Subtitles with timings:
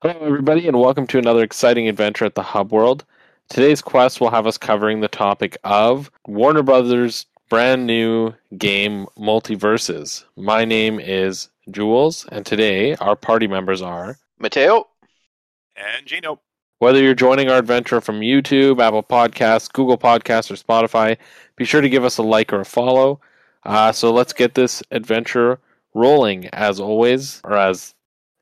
[0.00, 3.04] Hello, everybody, and welcome to another exciting adventure at the Hub World.
[3.48, 10.22] Today's quest will have us covering the topic of Warner Brothers' brand new game MultiVersus.
[10.36, 14.86] My name is Jules, and today our party members are Matteo.
[15.74, 16.40] And Gino.
[16.78, 21.16] Whether you're joining our adventure from YouTube, Apple Podcasts, Google Podcasts, or Spotify,
[21.56, 23.20] be sure to give us a like or a follow.
[23.64, 25.58] Uh, so let's get this adventure
[25.92, 26.46] rolling.
[26.50, 27.96] As always, or as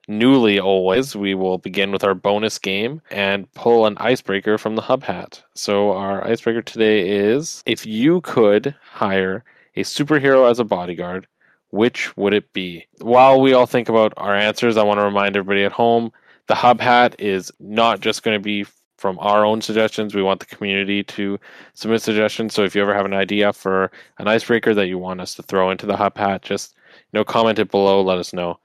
[0.09, 4.83] newly always, we will begin with our bonus game and pull an icebreaker from the
[4.83, 5.43] hub hat.
[5.55, 11.27] So our icebreaker today is if you could hire a superhero as a bodyguard,
[11.71, 12.87] which would it be?
[13.01, 16.13] While we all think about our answers, I want to remind everybody at home
[16.47, 18.67] the hub hat is not just going to be
[18.97, 20.15] from our own suggestions.
[20.15, 21.39] We want the community to
[21.75, 22.55] submit suggestions.
[22.55, 25.43] So if you ever have an idea for an icebreaker that you want us to
[25.43, 26.75] throw into the hub hat, just
[27.13, 28.01] you know comment it below.
[28.03, 28.59] Let us know.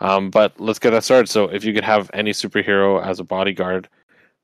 [0.00, 1.28] Um, but let's get that started.
[1.28, 3.88] So if you could have any superhero as a bodyguard,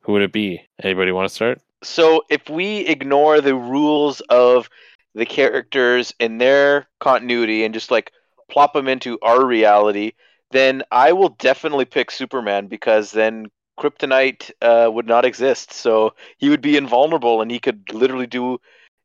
[0.00, 0.62] who would it be?
[0.82, 1.60] Anybody want to start?
[1.82, 4.68] So if we ignore the rules of
[5.14, 8.12] the characters and their continuity and just like
[8.50, 10.12] plop them into our reality,
[10.50, 13.46] then I will definitely pick Superman because then
[13.78, 15.72] kryptonite uh, would not exist.
[15.72, 18.58] So he would be invulnerable and he could literally do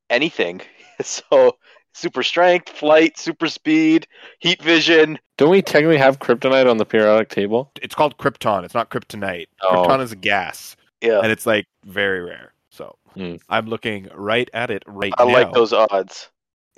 [0.10, 0.62] anything.
[1.02, 1.58] so
[1.94, 4.08] super strength, flight, super speed,
[4.40, 5.20] heat vision.
[5.38, 7.72] Don't we technically have kryptonite on the periodic table?
[7.82, 8.64] It's called Krypton.
[8.64, 9.48] It's not kryptonite.
[9.62, 9.86] Oh.
[9.86, 12.54] Krypton is a gas, Yeah, and it's like very rare.
[12.70, 13.36] So Hmm.
[13.50, 15.30] I'm looking right at it right I now.
[15.30, 16.30] I like those odds.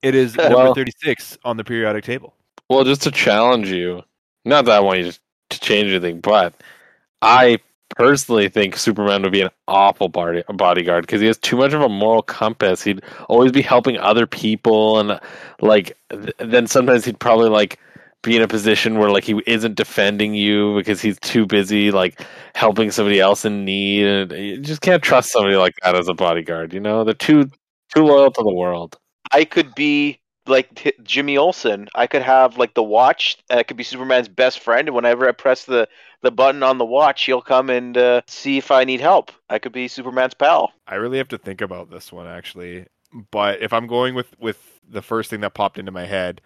[0.02, 2.34] It is Well- number 36 on the periodic table.
[2.70, 4.04] Well, just to challenge you,
[4.46, 5.20] not that I want you to,
[5.52, 6.54] to change anything, but
[7.22, 7.60] I
[7.98, 11.82] personally think Superman would be an awful body, bodyguard because he has too much of
[11.82, 12.84] a moral compass.
[12.84, 15.20] He'd always be helping other people, and
[15.62, 17.80] like th- then sometimes he'd probably like
[18.24, 22.22] be in a position where like he isn't defending you because he's too busy like
[22.56, 26.14] helping somebody else in need, and you just can't trust somebody like that as a
[26.14, 26.74] bodyguard.
[26.74, 27.50] You know, they're too
[27.96, 28.98] too loyal to the world.
[29.32, 31.88] I could be like Jimmy Olsen.
[31.96, 33.38] I could have like the watch.
[33.50, 35.88] and I could be Superman's best friend, and whenever I press the
[36.22, 39.32] the button on the watch, he'll come and uh, see if I need help.
[39.50, 40.72] I could be Superman's pal.
[40.88, 42.86] I really have to think about this one actually.
[43.32, 46.42] But if I'm going with with the first thing that popped into my head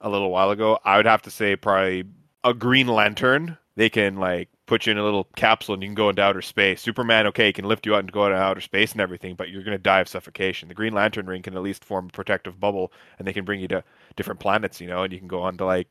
[0.00, 2.04] a little while ago, I would have to say probably
[2.44, 3.58] a Green Lantern.
[3.76, 6.40] They can like put you in a little capsule and you can go into outer
[6.40, 6.80] space.
[6.80, 9.64] Superman, okay, can lift you out and go into outer space and everything, but you're
[9.64, 10.68] going to die of suffocation.
[10.68, 13.58] The Green Lantern ring can at least form a protective bubble, and they can bring
[13.58, 13.82] you to
[14.14, 15.88] different planets, you know, and you can go on to like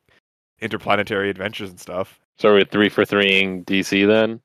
[0.62, 2.22] interplanetary adventures and stuff.
[2.38, 4.40] So are we three for threeing DC then?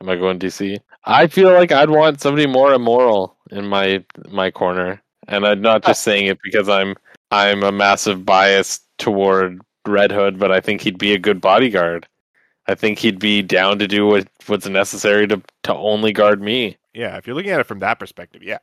[0.00, 0.78] Am I going DC?
[1.04, 5.82] I feel like I'd want somebody more immoral in my my corner, and I'm not
[5.82, 6.94] just uh, saying it because I'm
[7.32, 12.06] I'm a massive bias toward Red Hood, but I think he'd be a good bodyguard.
[12.68, 16.76] I think he'd be down to do what what's necessary to to only guard me.
[16.94, 18.58] Yeah, if you're looking at it from that perspective, yeah,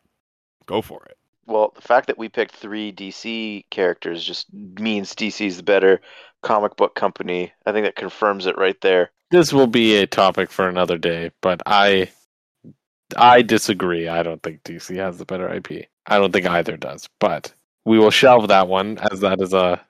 [0.66, 1.18] go for it.
[1.46, 6.00] Well, the fact that we picked three DC characters just means DC's the better
[6.44, 7.52] comic book company.
[7.66, 9.12] I think that confirms it right there.
[9.32, 12.10] This will be a topic for another day, but I
[13.18, 14.08] I disagree.
[14.08, 15.88] I don't think DC has the better IP.
[16.06, 17.54] I don't think either does, but
[17.86, 19.82] we will shelve that one as that is a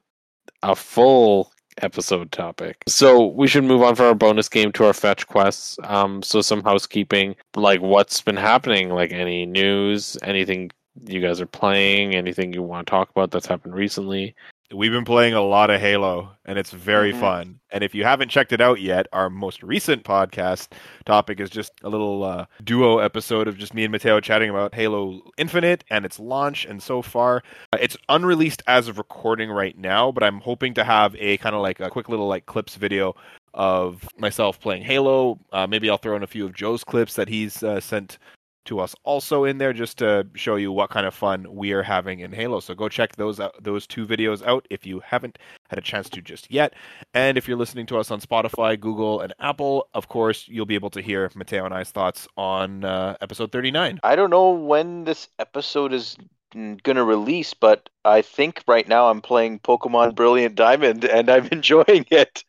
[0.63, 2.83] a full episode topic.
[2.87, 5.77] So we should move on from our bonus game to our fetch quests.
[5.83, 10.71] Um, so some housekeeping, like what's been happening, like any news, anything
[11.05, 14.35] you guys are playing, anything you want to talk about that's happened recently.
[14.71, 17.19] We've been playing a lot of Halo, and it's very Mhm.
[17.19, 17.59] fun.
[17.71, 20.67] And if you haven't checked it out yet, our most recent podcast
[21.05, 24.75] topic is just a little uh, duo episode of just me and Matteo chatting about
[24.75, 26.65] Halo Infinite and its launch.
[26.65, 27.41] And so far,
[27.73, 31.55] uh, it's unreleased as of recording right now, but I'm hoping to have a kind
[31.55, 33.15] of like a quick little like clips video
[33.55, 35.39] of myself playing Halo.
[35.51, 38.19] Uh, maybe I'll throw in a few of Joe's clips that he's uh, sent
[38.65, 41.83] to us also in there just to show you what kind of fun we are
[41.83, 42.59] having in Halo.
[42.59, 45.37] So go check those out, those two videos out if you haven't
[45.69, 46.73] had a chance to just yet.
[47.13, 50.75] And if you're listening to us on Spotify, Google, and Apple, of course, you'll be
[50.75, 53.99] able to hear Matteo and I's thoughts on uh, episode 39.
[54.03, 56.17] I don't know when this episode is
[56.53, 61.47] going to release, but I think right now I'm playing Pokemon Brilliant Diamond and I'm
[61.51, 62.43] enjoying it.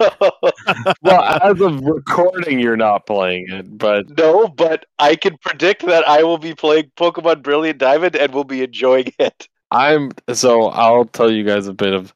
[1.02, 6.06] Well, as of recording, you're not playing it, but no, but I can predict that
[6.08, 9.48] I will be playing Pokemon Brilliant Diamond and will be enjoying it.
[9.70, 12.14] I'm so I'll tell you guys a bit of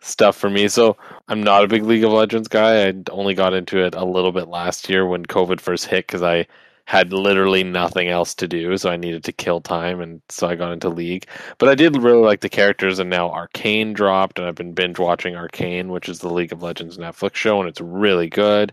[0.00, 0.68] stuff for me.
[0.68, 0.96] So
[1.28, 2.88] I'm not a big League of Legends guy.
[2.88, 6.22] I only got into it a little bit last year when COVID first hit because
[6.22, 6.46] I
[6.90, 10.56] had literally nothing else to do, so I needed to kill time, and so I
[10.56, 11.24] got into League.
[11.58, 14.98] But I did really like the characters, and now Arcane dropped, and I've been binge
[14.98, 18.72] watching Arcane, which is the League of Legends Netflix show, and it's really good.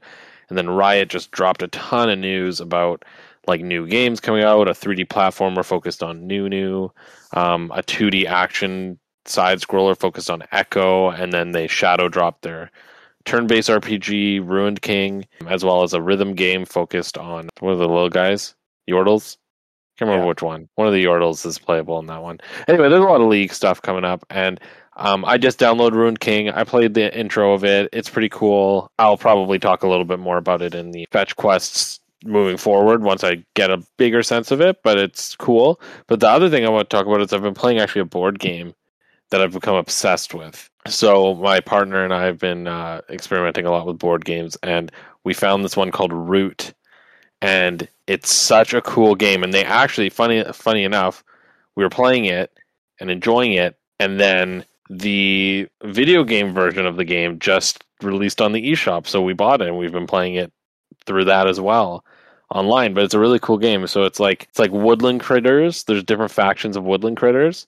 [0.50, 3.06] And then Riot just dropped a ton of news about
[3.46, 6.90] like new games coming out, a 3D platformer focused on Nunu,
[7.34, 12.72] um, a 2D action side scroller focused on Ekko, and then they shadow dropped their
[13.28, 17.88] turn-based RPG Ruined King, as well as a rhythm game focused on one of the
[17.88, 18.56] little guys,
[18.90, 19.38] Yordles.
[19.98, 20.30] Can't remember Yeah.
[20.30, 20.70] which one.
[20.76, 22.40] One of the Yordles is playable in that one.
[22.68, 24.60] Anyway, there's a lot of League stuff coming up, and
[24.96, 26.50] um, I just downloaded Ruined King.
[26.50, 27.90] I played the intro of it.
[27.94, 28.92] It's pretty cool.
[28.98, 33.04] I'll probably talk a little bit more about it in the fetch quests moving forward
[33.04, 35.80] once I get a bigger sense of it, but it's cool.
[36.08, 38.06] But the other thing I want to talk about is I've been playing actually a
[38.06, 38.74] board game
[39.30, 40.70] that I've become obsessed with.
[40.90, 44.92] So my partner and I have been uh, experimenting a lot with board games, and
[45.24, 46.74] we found this one called Root,
[47.42, 49.44] and it's such a cool game.
[49.44, 51.24] And they actually, funny, funny enough,
[51.76, 52.52] we were playing it
[53.00, 58.54] and enjoying it, and then the video game version of the game just released on
[58.54, 60.52] the eShop, so we bought it and we've been playing it
[61.06, 62.06] through that as well
[62.50, 62.94] online.
[62.94, 63.86] But it's a really cool game.
[63.88, 65.84] So it's like it's like woodland critters.
[65.84, 67.68] There's different factions of woodland critters,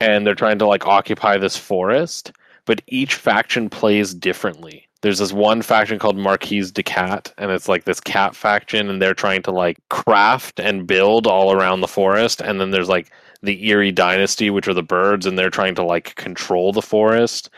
[0.00, 2.32] and they're trying to like occupy this forest.
[2.64, 4.88] But each faction plays differently.
[5.02, 9.02] There's this one faction called Marquise de Cat, and it's like this cat faction, and
[9.02, 12.40] they're trying to like craft and build all around the forest.
[12.40, 13.10] And then there's like
[13.42, 17.50] the Eyrie Dynasty, which are the birds, and they're trying to like control the forest.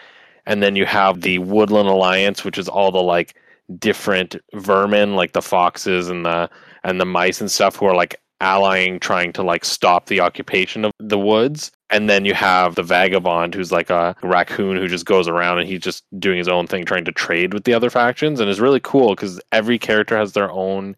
[0.47, 3.35] And then you have the Woodland Alliance, which is all the like
[3.79, 6.49] different vermin, like the foxes and the
[6.83, 10.87] and the mice and stuff, who are like allying, trying to like stop the occupation
[10.87, 11.73] of the woods.
[11.95, 15.69] And then you have the vagabond, who's like a raccoon who just goes around and
[15.69, 18.59] he's just doing his own thing, trying to trade with the other factions, and it's
[18.59, 20.97] really cool because every character has their own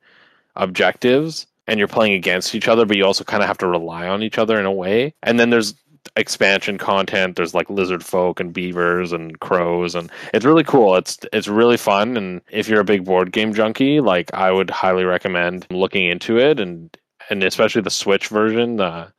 [0.56, 4.08] objectives and you're playing against each other, but you also kind of have to rely
[4.08, 5.12] on each other in a way.
[5.22, 5.74] And then there's
[6.16, 7.36] expansion content.
[7.36, 10.96] There's like lizard folk and beavers and crows, and it's really cool.
[10.96, 12.16] It's it's really fun.
[12.16, 16.38] And if you're a big board game junkie, like I would highly recommend looking into
[16.38, 16.58] it.
[16.58, 16.96] And
[17.28, 19.12] and especially the Switch version, the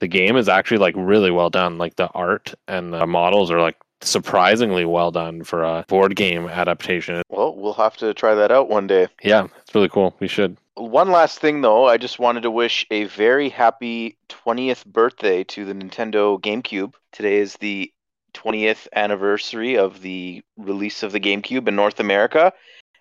[0.00, 1.78] the game is actually like really well done.
[1.78, 6.48] Like the art and the models are like surprisingly well done for a board game
[6.48, 7.22] adaptation.
[7.28, 9.08] Well, we'll have to try that out one day.
[9.22, 10.16] Yeah, it's really cool.
[10.20, 10.56] We should.
[10.74, 15.64] One last thing, though, I just wanted to wish a very happy 20th birthday to
[15.66, 16.94] the Nintendo GameCube.
[17.12, 17.92] Today is the
[18.32, 22.52] 20th anniversary of the release of the GameCube in North America,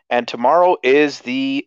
[0.09, 1.65] and tomorrow is the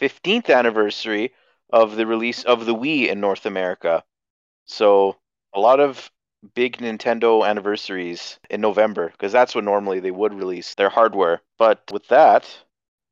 [0.00, 1.32] 15th anniversary
[1.72, 4.02] of the release of the Wii in North America.
[4.72, 5.16] So,
[5.54, 6.10] a lot of
[6.54, 11.40] big Nintendo anniversaries in November, because that's when normally they would release their hardware.
[11.58, 12.48] But with that,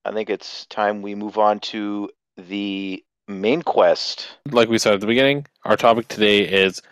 [0.05, 4.29] I think it's time we move on to the main quest.
[4.51, 6.83] like we said at the beginning, our topic today is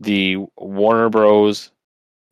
[0.00, 1.70] the Warner Bros.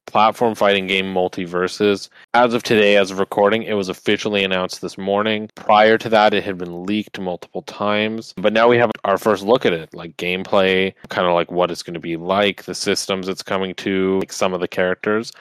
[0.06, 2.08] Platform fighting game MultiVersus.
[2.34, 5.49] As of today, as of recording, it was officially announced this morning.
[5.54, 8.34] Prior to that, it had been leaked multiple times.
[8.37, 11.70] But now we have our first look at it, like gameplay, kind of like what
[11.70, 15.32] it's going to be like, the systems it's coming to, like some of the characters.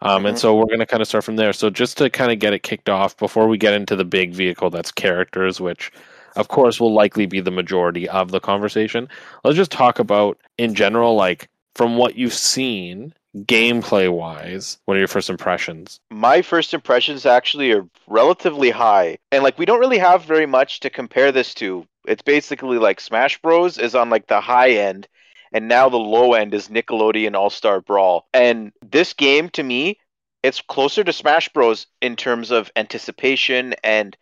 [0.00, 0.40] Um, And Mhm.
[0.40, 1.52] so we're going to kind of start from there.
[1.52, 4.32] So just to kind of get it kicked off before we get into the big
[4.32, 5.90] vehicle that's characters, which
[6.36, 9.08] of course will likely be the majority of the conversation
[9.44, 15.00] let's just talk about in general like from what you've seen gameplay wise what are
[15.00, 19.18] your first impressions My first impressions actually are relatively high.
[19.32, 21.86] And like we don't really have very much to compare this to.
[22.06, 25.08] It's basically like Smash Bros is on like the high end
[25.52, 28.26] and now the low end is Nickelodeon All-Star Brawl.
[28.34, 29.98] And this game to me,
[30.42, 34.16] it's closer to Smash Bros in terms of anticipation and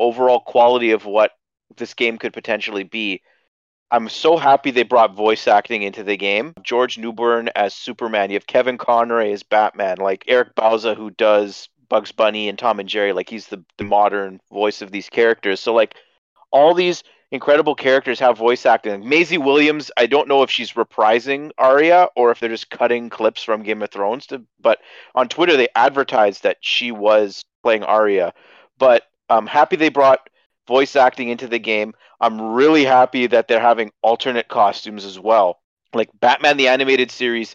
[0.00, 1.32] overall quality of what
[1.76, 3.22] this game could potentially be.
[3.90, 6.54] I'm so happy they brought voice acting into the game.
[6.62, 8.30] George Newbern as Superman.
[8.30, 9.98] You have Kevin Conroy as Batman.
[9.98, 13.12] Like Eric Bauza, who does Bugs Bunny and Tom and Jerry.
[13.12, 15.60] Like he's the, the modern voice of these characters.
[15.60, 15.94] So like
[16.50, 19.08] all these incredible characters have voice acting.
[19.08, 23.42] Maisie Williams, I don't know if she's reprising Arya or if they're just cutting clips
[23.42, 24.26] from Game of Thrones.
[24.26, 24.80] To, but
[25.14, 28.32] on Twitter they advertised that she was playing Arya.
[28.78, 30.28] But I'm happy they brought
[30.66, 31.94] voice acting into the game.
[32.20, 35.60] I'm really happy that they're having alternate costumes as well.
[35.94, 37.54] Like Batman the Animated Series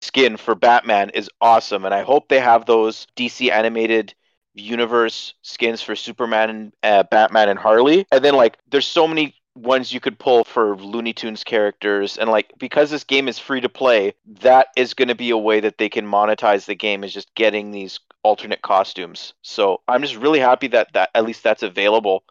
[0.00, 4.14] skin for Batman is awesome, and I hope they have those DC animated
[4.54, 8.06] universe skins for Superman and uh, Batman and Harley.
[8.12, 12.30] And then like there's so many ones you could pull for Looney Tunes characters and
[12.30, 15.60] like because this game is free to play, that is going to be a way
[15.60, 19.34] that they can monetize the game is just getting these alternate costumes.
[19.42, 22.24] So I'm just really happy that that at least that's available.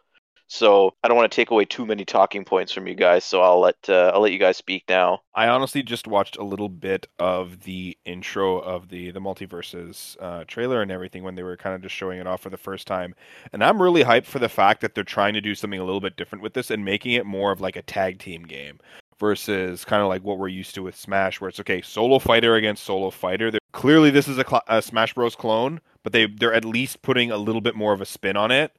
[0.52, 3.24] So I don't want to take away too many talking points from you guys.
[3.24, 5.22] So I'll let uh, I'll let you guys speak now.
[5.34, 10.44] I honestly just watched a little bit of the intro of the the MultiVersus uh,
[10.46, 12.86] trailer and everything when they were kind of just showing it off for the first
[12.86, 13.14] time,
[13.54, 16.02] and I'm really hyped for the fact that they're trying to do something a little
[16.02, 18.78] bit different with this and making it more of like a tag team game
[19.18, 22.56] versus kind of like what we're used to with Smash, where it's okay, solo fighter
[22.56, 23.50] against solo fighter.
[23.50, 25.34] They're, clearly, this is a, cl- a Smash Bros.
[25.34, 28.50] clone, but they they're at least putting a little bit more of a spin on
[28.50, 28.76] it.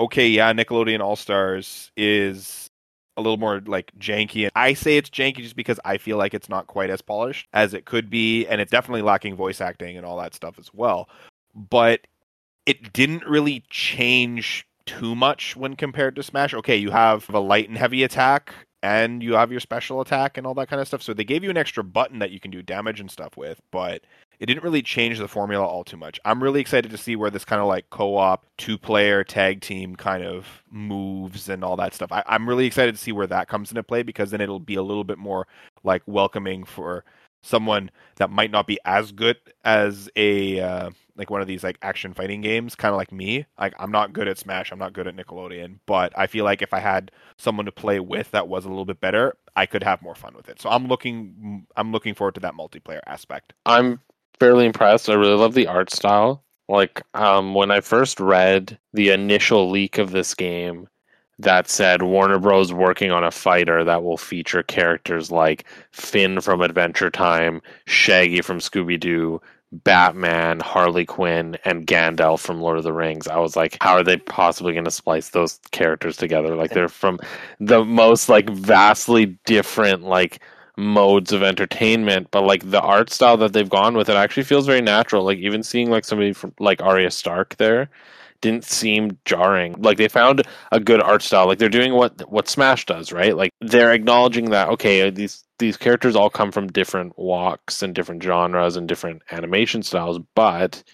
[0.00, 2.70] Okay, yeah, Nickelodeon All Stars is
[3.16, 4.48] a little more like janky.
[4.54, 7.74] I say it's janky just because I feel like it's not quite as polished as
[7.74, 11.08] it could be, and it's definitely lacking voice acting and all that stuff as well.
[11.54, 12.06] But
[12.64, 16.54] it didn't really change too much when compared to Smash.
[16.54, 20.46] Okay, you have a light and heavy attack and you have your special attack and
[20.46, 21.02] all that kind of stuff.
[21.02, 23.60] So they gave you an extra button that you can do damage and stuff with,
[23.72, 24.02] but
[24.40, 26.20] it didn't really change the formula all too much.
[26.24, 30.22] I'm really excited to see where this kind of like co-op, two-player tag team kind
[30.22, 32.12] of moves and all that stuff.
[32.12, 34.76] I, am really excited to see where that comes into play because then it'll be
[34.76, 35.46] a little bit more
[35.82, 37.04] like welcoming for
[37.42, 41.78] someone that might not be as good as a uh, like one of these like
[41.82, 43.46] action fighting games, kind of like me.
[43.58, 46.62] Like I'm not good at Smash, I'm not good at Nickelodeon, but I feel like
[46.62, 49.82] if I had someone to play with that was a little bit better, I could
[49.82, 50.60] have more fun with it.
[50.60, 53.52] So I'm looking I'm looking forward to that multiplayer aspect.
[53.66, 54.00] I'm
[54.40, 55.08] fairly impressed.
[55.08, 56.44] I really love the art style.
[56.68, 60.88] Like um when I first read the initial leak of this game,
[61.38, 62.72] that said Warner Bros.
[62.72, 68.58] working on a fighter that will feature characters like Finn from Adventure Time, Shaggy from
[68.58, 69.40] Scooby Doo,
[69.70, 73.28] Batman, Harley Quinn, and Gandalf from Lord of the Rings.
[73.28, 76.56] I was like, how are they possibly going to splice those characters together?
[76.56, 77.20] Like they're from
[77.60, 80.40] the most like vastly different like
[80.78, 84.66] modes of entertainment, but like the art style that they've gone with it actually feels
[84.66, 85.24] very natural.
[85.24, 87.90] Like even seeing like somebody from like Arya Stark there
[88.40, 89.74] didn't seem jarring.
[89.82, 91.46] Like they found a good art style.
[91.46, 93.36] Like they're doing what what Smash does, right?
[93.36, 98.22] Like they're acknowledging that okay, these these characters all come from different walks and different
[98.22, 100.84] genres and different animation styles, but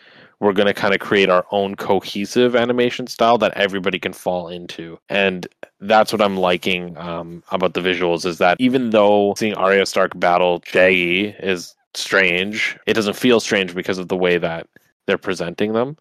[0.45, 4.49] we're going to kind of create our own cohesive animation style that everybody can fall
[4.49, 4.99] into.
[5.09, 5.49] And
[5.81, 10.13] that's what I'm liking um, about the visuals is that even though seeing Arya Stark
[10.21, 14.69] battle Shaggy is strange, it doesn't feel strange because of the way that
[15.07, 15.97] they're presenting them.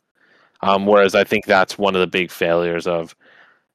[0.61, 3.15] Um, whereas I think that's one of the big failures of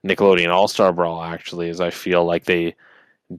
[0.07, 1.23] Nickelodeon All Star Brawl.
[1.23, 2.75] Actually, is I feel like they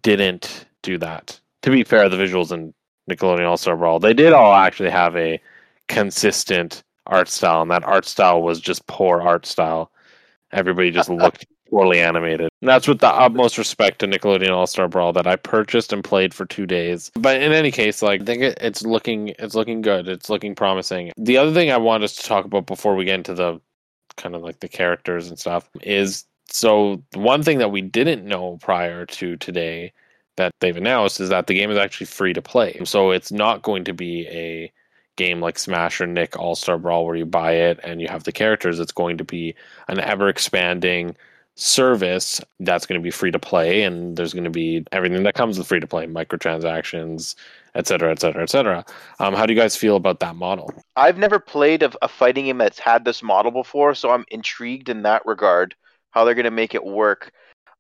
[0.02, 1.40] didn't do that.
[1.62, 2.74] To be fair, the visuals in
[3.08, 5.40] Nickelodeon All Star Brawl they did all actually have a
[5.88, 9.92] consistent art style, and that art style was just poor art style.
[10.52, 12.50] Everybody just looked poorly animated.
[12.62, 16.04] And that's with the utmost respect to Nickelodeon All Star Brawl that I purchased and
[16.04, 17.12] played for two days.
[17.16, 20.08] But in any case, like I think it, it's looking it's looking good.
[20.08, 21.12] It's looking promising.
[21.18, 23.62] The other thing I want us to talk about before we get into the
[24.18, 28.58] kind of like the characters and stuff is so one thing that we didn't know
[28.62, 29.94] prior to today
[30.36, 32.80] that they've announced is that the game is actually free to play.
[32.86, 34.72] So it's not going to be a
[35.20, 38.24] game like Smash or Nick All Star Brawl where you buy it and you have
[38.24, 38.80] the characters.
[38.80, 39.54] It's going to be
[39.88, 41.16] an ever expanding
[41.56, 45.36] service that's going to be free to play and there's going to be everything that
[45.36, 47.36] comes with free to play microtransactions
[47.76, 48.86] et cetera et cetera et cetera.
[49.20, 50.72] Um, how do you guys feel about that model?
[50.96, 54.88] I've never played a, a fighting game that's had this model before so i'm intrigued
[54.88, 55.76] in that regard
[56.12, 57.32] how they're going to make it work.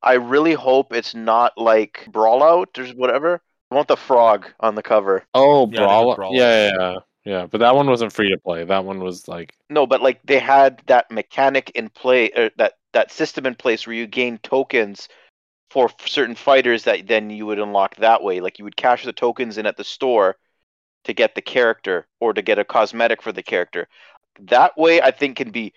[0.03, 3.41] I really hope it's not like brawlout or whatever.
[3.71, 5.25] I want the frog on the cover.
[5.33, 6.95] Oh yeah, brawl, brawl yeah, yeah, yeah
[7.29, 10.19] yeah but that one wasn't free to play that one was like no but like
[10.23, 14.37] they had that mechanic in play uh, that that system in place where you gain
[14.39, 15.07] tokens
[15.69, 18.39] for certain fighters that then you would unlock that way.
[18.39, 20.37] Like you would cash the tokens in at the store
[21.05, 23.87] to get the character or to get a cosmetic for the character.
[24.41, 25.73] That way I think can be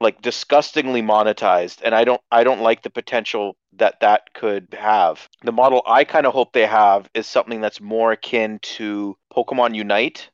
[0.00, 5.28] like disgustingly monetized and I don't I don't like the potential that that could have.
[5.42, 9.74] The model I kind of hope they have is something that's more akin to Pokemon
[9.74, 10.30] Unite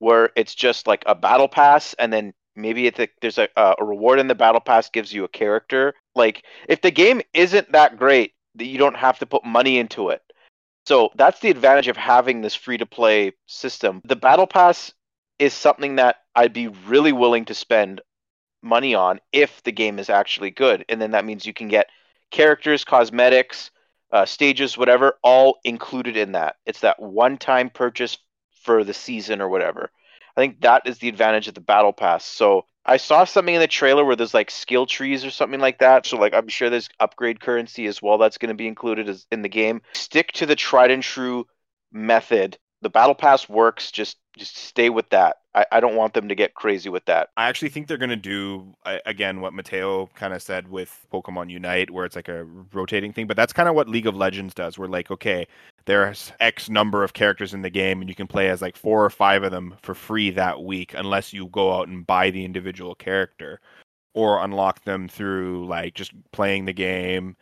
[0.00, 4.18] where it's just like a battle pass and then maybe a, there's a, a reward
[4.18, 5.94] in the battle pass gives you a character.
[6.16, 10.08] Like if the game isn't that great that you don't have to put money into
[10.08, 10.22] it.
[10.86, 14.02] So that's the advantage of having this free to play system.
[14.04, 14.92] The battle pass
[15.38, 18.02] is something that i'd be really willing to spend
[18.62, 21.88] money on if the game is actually good and then that means you can get
[22.30, 23.70] characters cosmetics
[24.12, 26.56] uh, stages whatever all included in that.
[26.66, 28.18] It's that one time purchase
[28.60, 29.90] for the season or whatever
[30.36, 32.24] I think that is the advantage of the battle pass.
[32.24, 35.78] So I saw something in the trailer where there's like skill trees or something like
[35.80, 36.06] that.
[36.06, 39.26] So like I'm sure there's upgrade currency as well that's going to be included as,
[39.30, 39.82] in the game.
[39.94, 41.46] Stick to the tried and true
[41.92, 42.58] method.
[42.82, 43.90] The battle pass works.
[43.90, 45.36] Just just stay with that.
[45.54, 47.28] I, I don't want them to get crazy with that.
[47.36, 48.74] I actually think they're going to do
[49.04, 53.26] again what Matteo kind of said with Pokemon Unite, where it's like a rotating thing.
[53.26, 54.78] But that's kind of what League of Legends does.
[54.78, 55.46] Where like, okay,
[55.86, 59.04] there's X number of characters in the game, and you can play as like four
[59.04, 62.44] or five of them for free that week, unless you go out and buy the
[62.44, 63.60] individual character
[64.14, 67.36] or unlock them through like just playing the game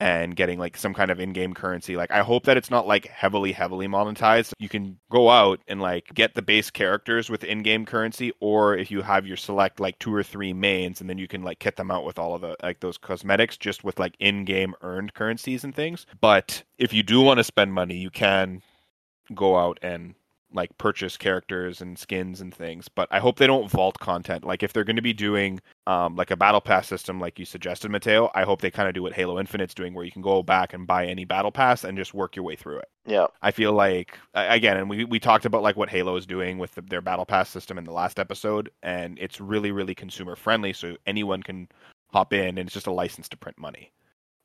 [0.00, 1.96] and getting like some kind of in-game currency.
[1.96, 4.52] Like I hope that it's not like heavily heavily monetized.
[4.58, 8.90] You can go out and like get the base characters with in-game currency or if
[8.90, 11.76] you have your select like two or three mains and then you can like kit
[11.76, 15.64] them out with all of the like those cosmetics just with like in-game earned currencies
[15.64, 16.06] and things.
[16.20, 18.62] But if you do want to spend money, you can
[19.34, 20.14] go out and
[20.54, 24.44] like purchase characters and skins and things but i hope they don't vault content.
[24.44, 27.44] Like if they're going to be doing um, like a battle pass system like you
[27.44, 30.22] suggested matteo i hope they kind of do what halo infinite's doing where you can
[30.22, 32.88] go back and buy any battle pass and just work your way through it.
[33.06, 33.26] Yeah.
[33.42, 36.74] i feel like again and we, we talked about like what halo is doing with
[36.74, 40.72] the, their battle pass system in the last episode and it's really really consumer friendly
[40.72, 41.68] so anyone can
[42.12, 43.90] hop in and it's just a license to print money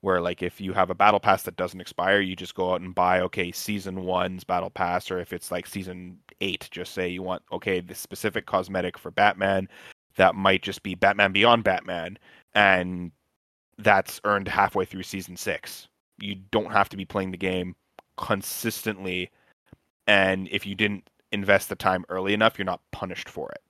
[0.02, 2.80] where like if you have a battle pass that doesn't expire you just go out
[2.80, 7.08] and buy okay season one's battle pass or if it's like season eight just say
[7.08, 9.68] you want okay the specific cosmetic for batman
[10.16, 12.18] that might just be batman beyond batman
[12.54, 13.12] and
[13.78, 15.88] that's earned halfway through season six
[16.18, 17.74] you don't have to be playing the game
[18.16, 19.30] consistently
[20.06, 23.62] and if you didn't invest the time early enough you're not punished for it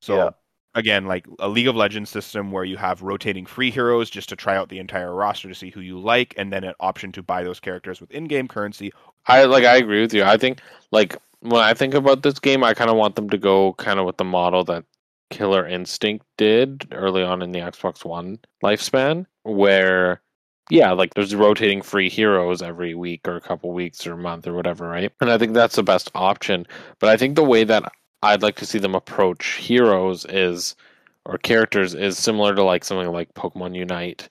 [0.00, 0.30] so Yeah.
[0.76, 4.36] Again like a league of legends system where you have rotating free heroes just to
[4.36, 7.22] try out the entire roster to see who you like and then an option to
[7.22, 8.92] buy those characters with in-game currency
[9.26, 10.24] I like I agree with you.
[10.24, 10.60] I think
[10.92, 13.98] like when I think about this game, I kind of want them to go kind
[13.98, 14.84] of with the model that
[15.30, 20.22] Killer Instinct did early on in the Xbox One lifespan, where
[20.70, 24.46] yeah, like there's rotating free heroes every week or a couple weeks or a month
[24.46, 25.12] or whatever, right?
[25.20, 26.66] And I think that's the best option.
[27.00, 27.92] But I think the way that
[28.22, 30.74] I'd like to see them approach heroes is
[31.24, 34.28] or characters is similar to like something like Pokemon Unite,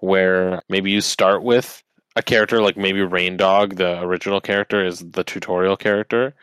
[0.00, 1.82] where maybe you start with
[2.16, 6.34] a character like maybe Reindog, the original character, is the tutorial character.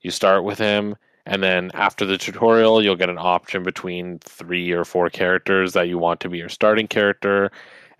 [0.00, 4.70] You start with him, and then after the tutorial, you'll get an option between three
[4.72, 7.50] or four characters that you want to be your starting character,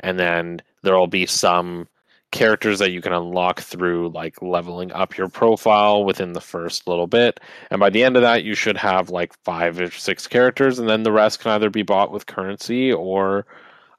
[0.01, 1.89] and then there'll be some
[2.31, 7.07] characters that you can unlock through like leveling up your profile within the first little
[7.07, 7.41] bit.
[7.71, 10.89] And by the end of that, you should have like five or six characters, and
[10.89, 13.47] then the rest can either be bought with currency or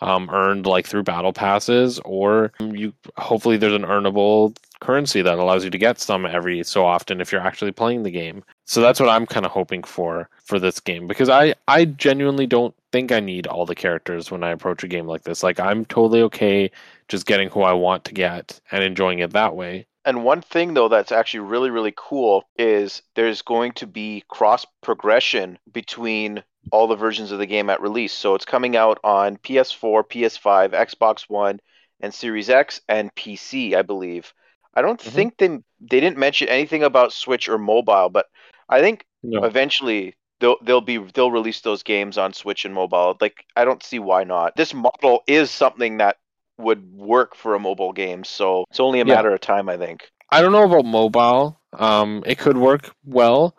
[0.02, 5.64] um, earned like through battle passes, or you hopefully there's an earnable currency that allows
[5.64, 8.44] you to get some every so often if you're actually playing the game.
[8.66, 12.48] So that's what I'm kind of hoping for for this game because I I genuinely
[12.48, 15.44] don't think I need all the characters when I approach a game like this.
[15.44, 16.72] Like I'm totally okay
[17.08, 19.88] just getting who I want to get and enjoying it that way.
[20.06, 24.66] And one thing though that's actually really really cool is there's going to be cross
[24.82, 28.14] progression between all the versions of the game at release.
[28.14, 31.60] So it's coming out on PS4, PS5, Xbox One,
[32.02, 34.34] and Series X and PC, I believe.
[34.74, 35.12] I don't Mhm.
[35.14, 35.48] think they
[35.82, 38.28] they didn't mention anything about Switch or mobile, but
[38.70, 39.44] I think No.
[39.44, 43.18] eventually they'll they'll be they'll release those games on Switch and mobile.
[43.20, 44.56] Like I don't see why not.
[44.56, 46.18] This model is something that
[46.58, 49.16] would work for a mobile game, so it's only a Yeah.
[49.16, 50.10] matter of time, I think.
[50.32, 51.60] I don't know about mobile.
[51.74, 53.56] Um, it could work well,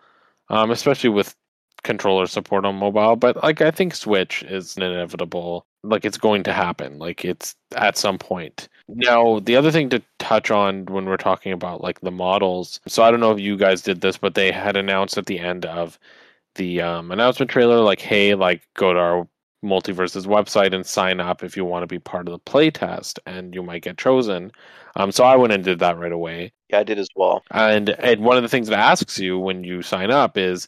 [0.48, 1.34] um, especially with
[1.82, 3.16] controller support on mobile.
[3.16, 5.66] But like, I think Switch is an inevitable.
[5.82, 6.98] Like, it's going to happen.
[6.98, 8.68] Like, it's at some point.
[8.88, 12.80] Now, the other thing to touch on when we're talking about like the models.
[12.86, 15.38] So I don't know if you guys did this, but they had announced at the
[15.38, 15.98] end of
[16.56, 19.28] the um, announcement trailer, like, hey, like, go to our
[19.64, 23.54] MultiVersus website and sign up if you want to be part of the playtest, and
[23.54, 24.50] you might get chosen.
[24.96, 26.52] Um, so I went and did that right away.
[26.70, 27.42] Yeah, I did as well.
[27.50, 30.66] And and one of the things it asks you when you sign up is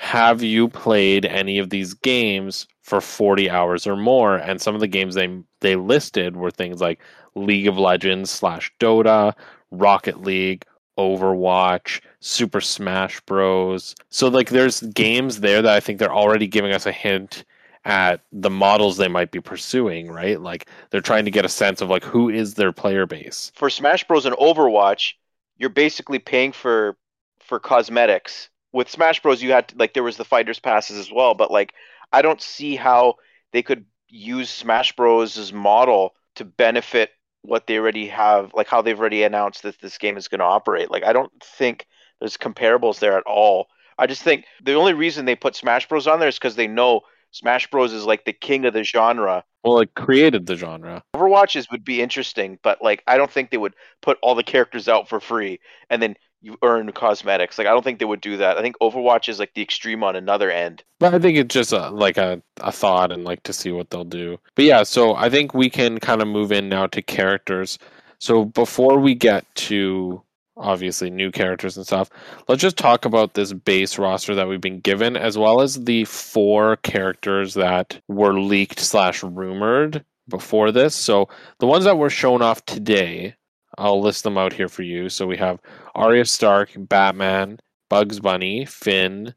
[0.00, 4.36] have you played any of these games for 40 hours or more?
[4.36, 5.28] And some of the games they
[5.60, 7.00] they listed were things like
[7.34, 9.34] League of Legends slash Dota,
[9.70, 10.64] Rocket League,
[10.98, 13.94] Overwatch, Super Smash Bros.
[14.08, 17.44] So like there's games there that I think they're already giving us a hint
[17.84, 20.40] at the models they might be pursuing, right?
[20.40, 23.52] Like they're trying to get a sense of like who is their player base.
[23.54, 25.12] For Smash Bros and Overwatch,
[25.58, 26.96] you're basically paying for
[27.38, 28.49] for cosmetics.
[28.72, 31.72] With Smash Bros, you had like there was the fighters passes as well, but like
[32.12, 33.16] I don't see how
[33.52, 37.10] they could use Smash Bros' model to benefit
[37.42, 40.44] what they already have, like how they've already announced that this game is going to
[40.44, 40.90] operate.
[40.90, 41.86] Like I don't think
[42.18, 43.68] there's comparables there at all.
[43.98, 46.68] I just think the only reason they put Smash Bros on there is because they
[46.68, 47.02] know
[47.32, 49.44] Smash Bros is like the king of the genre.
[49.64, 51.02] Well, it created the genre.
[51.14, 54.88] Overwatches would be interesting, but like I don't think they would put all the characters
[54.88, 57.58] out for free and then you earn cosmetics.
[57.58, 58.56] Like I don't think they would do that.
[58.56, 60.82] I think Overwatch is like the extreme on another end.
[60.98, 63.90] But I think it's just a, like a, a thought and like to see what
[63.90, 64.38] they'll do.
[64.54, 67.78] But yeah, so I think we can kind of move in now to characters.
[68.18, 70.22] So before we get to
[70.60, 72.10] obviously new characters and stuff,
[72.46, 76.04] let's just talk about this base roster that we've been given, as well as the
[76.04, 80.94] four characters that were leaked slash rumored before this.
[80.94, 83.34] So the ones that were shown off today,
[83.78, 85.08] I'll list them out here for you.
[85.08, 85.60] So we have
[85.94, 89.34] Arya Stark, Batman, Bugs Bunny, Finn,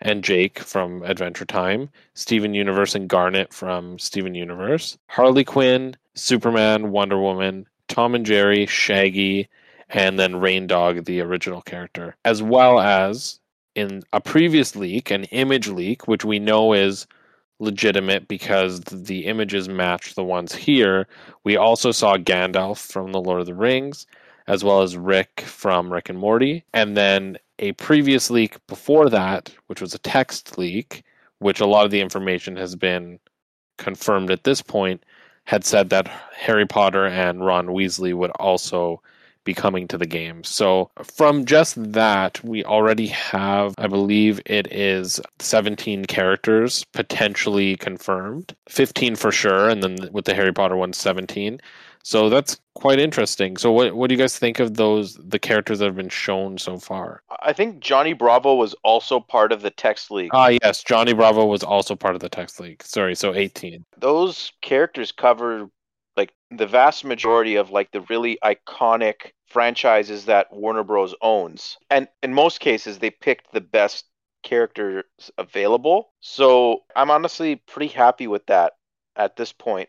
[0.00, 6.90] and Jake from Adventure Time, Steven Universe and Garnet from Steven Universe, Harley Quinn, Superman,
[6.90, 9.48] Wonder Woman, Tom and Jerry, Shaggy,
[9.90, 13.40] and then Reindog, the original character, as well as
[13.74, 17.06] in a previous leak, an image leak, which we know is
[17.58, 21.06] legitimate because the images match the ones here.
[21.44, 24.06] We also saw Gandalf from The Lord of the Rings,
[24.46, 26.64] as well as Rick from Rick and Morty.
[26.72, 31.04] And then a previous leak before that, which was a text leak,
[31.38, 33.18] which a lot of the information has been
[33.76, 35.04] confirmed at this point,
[35.44, 39.02] had said that Harry Potter and Ron Weasley would also
[39.50, 40.44] be coming to the game.
[40.44, 48.54] So from just that, we already have, I believe it is 17 characters potentially confirmed,
[48.68, 51.60] 15 for sure, and then with the Harry Potter one, 17.
[52.02, 53.58] So that's quite interesting.
[53.58, 56.56] So what what do you guys think of those the characters that have been shown
[56.56, 57.22] so far?
[57.42, 60.30] I think Johnny Bravo was also part of the text league.
[60.32, 62.82] Ah yes, Johnny Bravo was also part of the text league.
[62.82, 63.84] Sorry, so 18.
[63.98, 65.68] Those characters cover
[66.16, 71.76] like the vast majority of like the really iconic franchises that Warner Bros owns.
[71.90, 74.04] And in most cases they picked the best
[74.42, 75.04] characters
[75.38, 76.12] available.
[76.20, 78.74] So I'm honestly pretty happy with that
[79.16, 79.88] at this point.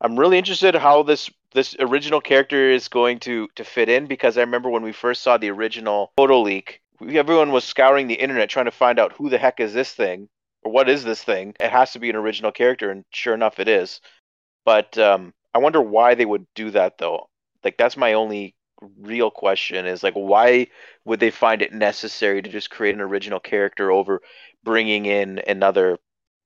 [0.00, 4.36] I'm really interested how this this original character is going to to fit in because
[4.36, 8.50] I remember when we first saw the original photo leak, everyone was scouring the internet
[8.50, 10.28] trying to find out who the heck is this thing
[10.62, 11.54] or what is this thing.
[11.58, 14.00] It has to be an original character, and sure enough, it is.
[14.64, 17.30] But um, I wonder why they would do that though.
[17.64, 18.54] Like that's my only
[19.00, 20.66] real question is like why
[21.06, 24.20] would they find it necessary to just create an original character over
[24.64, 25.96] bringing in another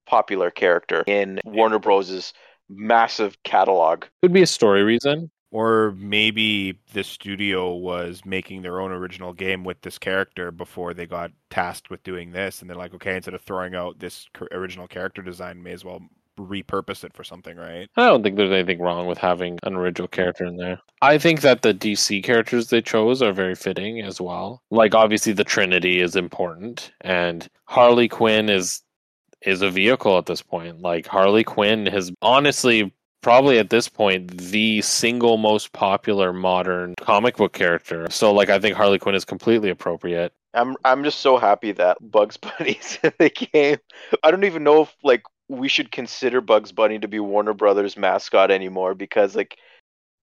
[0.07, 2.33] popular character in Warner Bros's
[2.68, 4.05] massive catalog.
[4.23, 5.33] Could be a story reason.
[5.51, 11.07] Or maybe the studio was making their own original game with this character before they
[11.07, 14.87] got tasked with doing this, and they're like, okay, instead of throwing out this original
[14.87, 16.03] character design, may as well
[16.46, 17.88] repurpose it for something, right?
[17.96, 20.81] I don't think there's anything wrong with having an original character in there.
[21.03, 24.62] I think that the DC characters they chose are very fitting as well.
[24.70, 28.83] Like obviously the Trinity is important and Harley Quinn is
[29.42, 30.81] is a vehicle at this point.
[30.81, 37.37] Like Harley Quinn has honestly probably at this point the single most popular modern comic
[37.37, 38.09] book character.
[38.11, 40.33] So like I think Harley Quinn is completely appropriate.
[40.55, 43.79] I'm I'm just so happy that Bugs Bunny's in the game.
[44.22, 47.97] I don't even know if like we should consider Bugs Bunny to be Warner Brothers
[47.97, 49.59] mascot anymore because like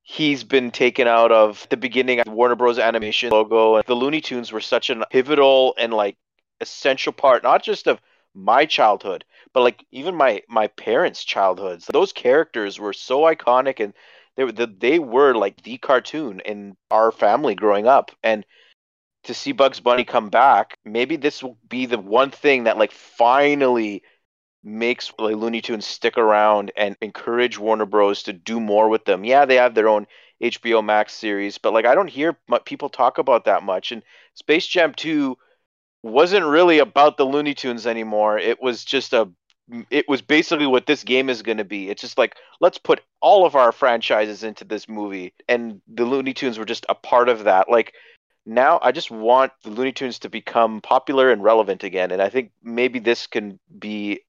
[0.04, 4.22] he's been taken out of the beginning of Warner Bros animation logo and the Looney
[4.22, 6.16] Tunes were such a pivotal and like
[6.62, 8.00] essential part not just of
[8.34, 11.88] my childhood, but like even my my parents' childhoods.
[11.92, 13.94] Those characters were so iconic, and
[14.36, 18.12] they were the, they were like the cartoon in our family growing up.
[18.24, 18.46] And
[19.24, 22.92] to see Bugs Bunny come back, maybe this will be the one thing that like
[22.92, 24.04] finally
[24.68, 29.24] makes like Looney Tunes stick around and encourage Warner Bros to do more with them.
[29.24, 30.06] Yeah, they have their own
[30.44, 33.92] HBO Max series, but like I don't hear people talk about that much.
[33.92, 34.04] And
[34.36, 35.38] Space Jam 2
[36.04, 38.38] wasn't really about the Looney Tunes anymore.
[38.38, 39.30] It was just a
[39.90, 41.90] it was basically what this game is going to be.
[41.90, 46.34] It's just like let's put all of our franchises into this movie and the Looney
[46.34, 47.70] Tunes were just a part of that.
[47.70, 47.94] Like
[48.46, 52.30] now I just want the Looney Tunes to become popular and relevant again and I
[52.30, 54.22] think maybe this can be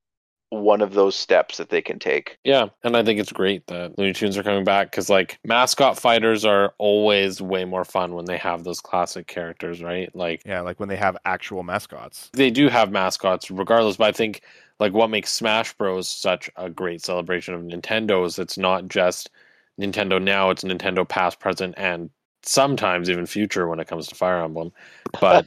[0.51, 2.39] one of those steps that they can take.
[2.45, 5.99] Yeah, and I think it's great that Looney Tunes are coming back because like mascot
[5.99, 10.15] fighters are always way more fun when they have those classic characters, right?
[10.15, 12.31] Like yeah, like when they have actual mascots.
[12.33, 14.43] They do have mascots regardless, but I think
[14.81, 19.31] like what makes Smash Bros such a great celebration of Nintendo's it's not just
[19.79, 22.11] Nintendo now, it's Nintendo past, present, and
[22.43, 24.73] sometimes even future when it comes to Fire Emblem.
[25.21, 25.47] But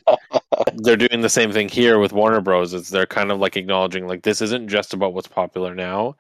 [0.74, 2.74] they're doing the same thing here with Warner Bros.
[2.74, 6.16] It's they're kind of like acknowledging like this isn't just about what's popular now.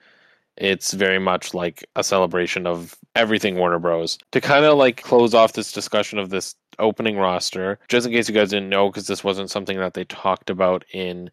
[0.58, 4.18] It's very much like a celebration of everything Warner Bros.
[4.32, 8.28] To kind of like close off this discussion of this opening roster, just in case
[8.28, 11.32] you guys didn't know, because this wasn't something that they talked about in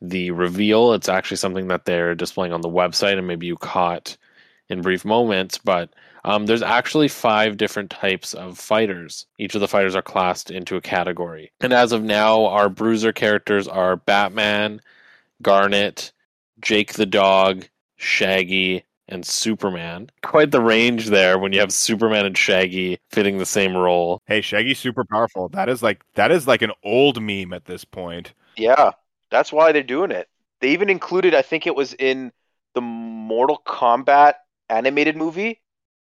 [0.00, 0.92] the reveal.
[0.92, 4.16] It's actually something that they're displaying on the website, and maybe you caught
[4.68, 5.58] in brief moments.
[5.58, 5.90] But
[6.24, 9.26] um, there's actually five different types of fighters.
[9.38, 11.52] Each of the fighters are classed into a category.
[11.60, 14.80] And as of now, our bruiser characters are Batman,
[15.42, 16.12] Garnet,
[16.60, 20.10] Jake the Dog, Shaggy, and Superman.
[20.22, 24.20] Quite the range there when you have Superman and Shaggy fitting the same role.
[24.26, 25.48] Hey, Shaggy's super powerful.
[25.48, 28.34] That is like that is like an old meme at this point.
[28.56, 28.92] Yeah,
[29.30, 30.28] that's why they're doing it.
[30.60, 32.32] They even included, I think it was in
[32.74, 34.34] the Mortal Kombat
[34.68, 35.60] animated movie.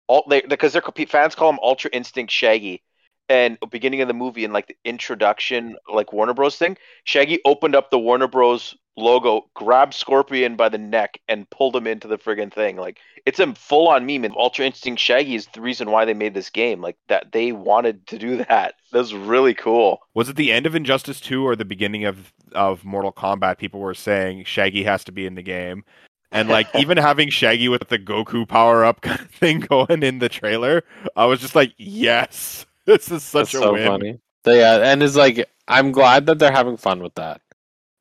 [0.08, 2.82] All they because their fans call him Ultra Instinct Shaggy.
[3.30, 7.74] And beginning of the movie and like the introduction, like Warner Bros thing, Shaggy opened
[7.74, 12.18] up the Warner Bros logo, grabbed Scorpion by the neck, and pulled him into the
[12.18, 12.76] friggin' thing.
[12.76, 14.24] Like it's a full on meme.
[14.24, 16.80] And Ultra Instinct Shaggy is the reason why they made this game.
[16.80, 18.74] Like that they wanted to do that.
[18.90, 20.00] That was really cool.
[20.14, 23.58] Was it the end of Injustice 2 or the beginning of of Mortal Kombat?
[23.58, 25.84] People were saying Shaggy has to be in the game.
[26.30, 30.18] And like even having Shaggy with the Goku power up kind of thing going in
[30.18, 30.84] the trailer,
[31.16, 33.86] I was just like, yes, this is such That's a so win.
[33.86, 34.20] funny.
[34.44, 37.40] So, yeah, and it's like I'm glad that they're having fun with that.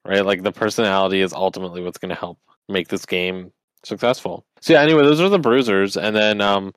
[0.06, 0.26] Right?
[0.26, 3.52] Like the personality is ultimately what's going to help make this game
[3.84, 4.46] successful.
[4.62, 6.74] So yeah, anyway, those are the bruisers and then um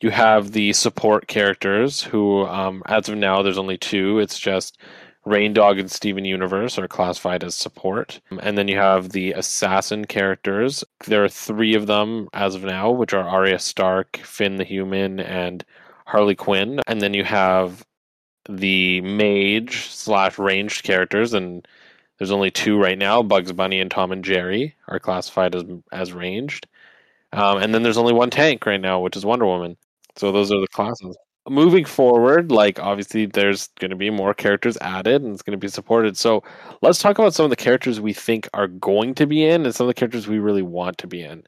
[0.00, 4.18] you have the support characters who um as of now there's only two.
[4.18, 4.78] It's just
[5.26, 8.20] Reindog and Steven Universe are classified as support.
[8.40, 10.82] And then you have the assassin characters.
[11.06, 15.20] There are three of them as of now, which are Arya Stark, Finn the Human,
[15.20, 15.64] and
[16.06, 16.80] Harley Quinn.
[16.86, 17.86] And then you have
[18.48, 21.66] the mage slash ranged characters, and
[22.18, 23.22] there's only two right now.
[23.22, 26.66] Bugs Bunny and Tom and Jerry are classified as as ranged.
[27.32, 29.76] Um, and then there's only one tank right now, which is Wonder Woman.
[30.16, 31.16] So those are the classes
[31.48, 35.58] moving forward, like obviously there's going to be more characters added and it's going to
[35.58, 36.16] be supported.
[36.16, 36.42] So
[36.82, 39.74] let's talk about some of the characters we think are going to be in and
[39.74, 41.44] some of the characters we really want to be in.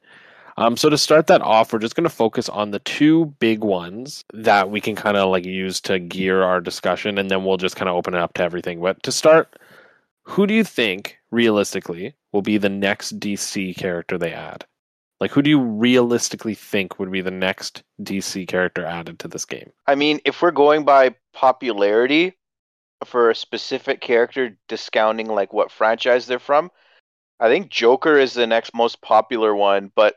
[0.57, 3.63] Um, so to start that off, we're just going to focus on the two big
[3.63, 7.57] ones that we can kind of like use to gear our discussion, and then we'll
[7.57, 8.79] just kind of open it up to everything.
[8.79, 9.59] But to start,
[10.23, 14.65] who do you think realistically will be the next DC character they add?
[15.19, 19.45] Like, who do you realistically think would be the next DC character added to this
[19.45, 19.71] game?
[19.87, 22.33] I mean, if we're going by popularity
[23.05, 26.69] for a specific character, discounting like what franchise they're from,
[27.39, 30.15] I think Joker is the next most popular one, but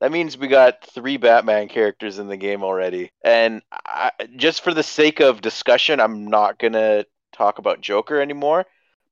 [0.00, 3.10] that means we got three Batman characters in the game already.
[3.24, 8.20] And I, just for the sake of discussion, I'm not going to talk about Joker
[8.20, 8.66] anymore.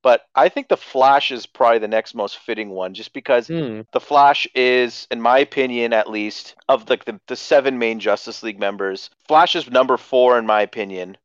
[0.06, 3.80] But I think the Flash is probably the next most fitting one, just because Hmm.
[3.92, 8.44] the Flash is, in my opinion, at least, of like the, the seven main Justice
[8.44, 11.16] League members, Flash is number four in my opinion, in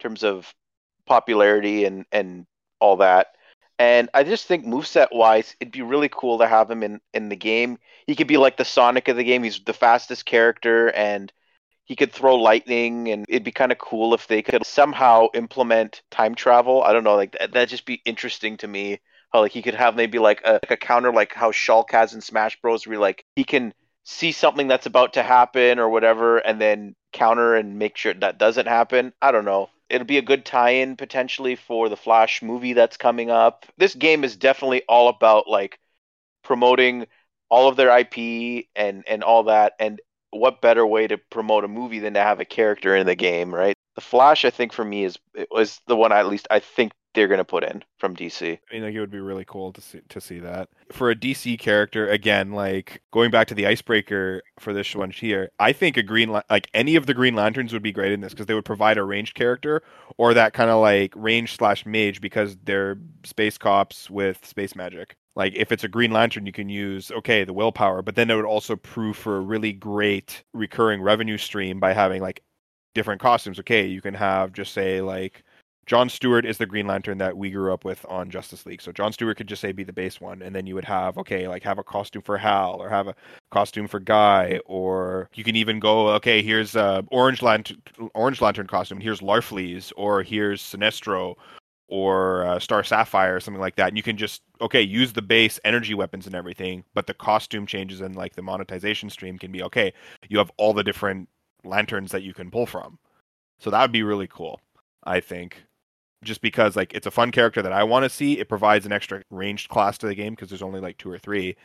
[0.00, 0.54] terms of
[1.06, 2.46] popularity and and
[2.78, 3.36] all that.
[3.78, 7.30] And I just think moveset wise, it'd be really cool to have him in in
[7.30, 7.78] the game.
[8.06, 9.42] He could be like the Sonic of the game.
[9.44, 11.32] He's the fastest character, and
[11.90, 16.02] he could throw lightning, and it'd be kind of cool if they could somehow implement
[16.12, 16.84] time travel.
[16.84, 19.00] I don't know, like that, that'd just be interesting to me.
[19.32, 22.14] How like he could have maybe like a, like a counter, like how Shulk has
[22.14, 23.74] in Smash Bros, where like he can
[24.04, 28.38] see something that's about to happen or whatever, and then counter and make sure that
[28.38, 29.12] doesn't happen.
[29.20, 29.68] I don't know.
[29.88, 33.66] It'll be a good tie-in potentially for the Flash movie that's coming up.
[33.78, 35.80] This game is definitely all about like
[36.44, 37.08] promoting
[37.48, 39.72] all of their IP and and all that.
[39.80, 40.00] And
[40.30, 43.54] what better way to promote a movie than to have a character in the game,
[43.54, 43.74] right?
[43.94, 45.18] The Flash, I think for me is
[45.50, 48.52] was the one I, at least I think they're gonna put in from DC.
[48.52, 51.16] I mean, like it would be really cool to see to see that for a
[51.16, 52.08] DC character.
[52.08, 56.30] Again, like going back to the icebreaker for this one here, I think a green
[56.30, 58.98] like any of the Green Lanterns would be great in this because they would provide
[58.98, 59.82] a ranged character
[60.16, 65.16] or that kind of like range slash mage because they're space cops with space magic.
[65.36, 68.34] Like if it's a Green Lantern, you can use okay the willpower, but then it
[68.34, 72.42] would also prove for a really great recurring revenue stream by having like
[72.94, 73.58] different costumes.
[73.60, 75.44] Okay, you can have just say like
[75.86, 78.82] John Stewart is the Green Lantern that we grew up with on Justice League.
[78.82, 81.18] So John Stewart could just say be the base one, and then you would have
[81.18, 83.14] okay, like have a costume for Hal, or have a
[83.50, 87.82] costume for Guy, or you can even go okay, here's uh, Orange Lantern,
[88.14, 91.36] Orange Lantern costume, here's Larfleeze, or here's Sinestro,
[91.90, 93.88] or uh, Star Sapphire, or something like that.
[93.88, 97.66] And you can just okay use the base energy weapons and everything, but the costume
[97.66, 99.92] changes and like the monetization stream can be okay.
[100.28, 101.28] You have all the different
[101.64, 102.98] lanterns that you can pull from.
[103.58, 104.60] So that would be really cool,
[105.04, 105.62] I think
[106.22, 108.38] just because like it's a fun character that I want to see.
[108.38, 111.18] It provides an extra ranged class to the game because there's only like two or
[111.18, 111.56] three,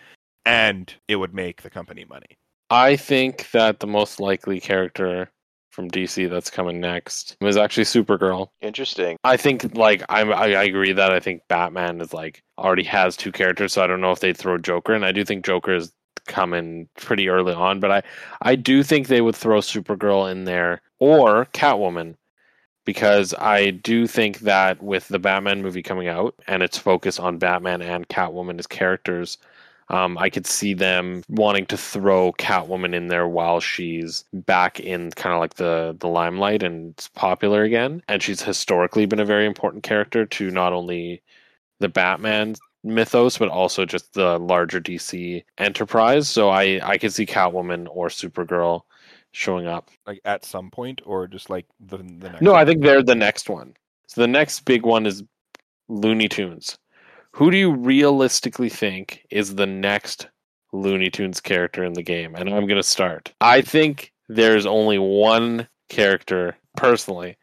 [0.46, 2.38] and it would make the company money.
[2.70, 5.30] I think that the most likely character
[5.76, 8.48] from DC that's coming next is actually Supergirl.
[8.62, 9.18] Interesting.
[9.26, 13.18] I think like I'm, I I agree that I think Batman is like already has
[13.18, 15.76] two characters, so I don't know if they'd throw Joker, and I do think Joker
[15.76, 15.92] is
[16.28, 18.04] coming pretty early on, but I
[18.42, 22.16] I do think they would throw Supergirl in there or Catwoman
[22.86, 27.38] because I do think that with the Batman movie coming out and its focus on
[27.38, 29.38] Batman and Catwoman as characters,
[29.90, 35.12] um, I could see them wanting to throw Catwoman in there while she's back in
[35.12, 38.02] kind of like the the limelight and it's popular again.
[38.08, 41.22] And she's historically been a very important character to not only
[41.80, 46.28] the Batman mythos, but also just the larger DC enterprise.
[46.28, 48.82] So I I could see Catwoman or Supergirl
[49.34, 49.92] showing up.
[50.08, 52.42] Like at some point, or just like the the next.
[52.42, 52.62] No, one?
[52.62, 53.76] I think they're the next one.
[54.08, 55.24] So the next big one is
[55.90, 56.80] Looney Tunes.
[57.36, 60.30] Who do you realistically think is the next
[60.72, 62.34] Looney Tunes character in the game?
[62.34, 63.34] And I'm going to start.
[63.42, 67.38] I think there's only one character, personally.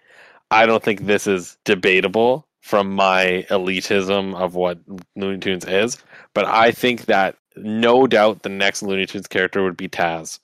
[0.50, 4.78] I don't think this is debatable from my elitism of what
[5.14, 6.02] Looney Tunes is,
[6.32, 10.38] but I think that no doubt the next Looney Tunes character would be Taz.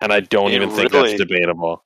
[0.00, 1.82] And I don't Yeah, even think that's debatable.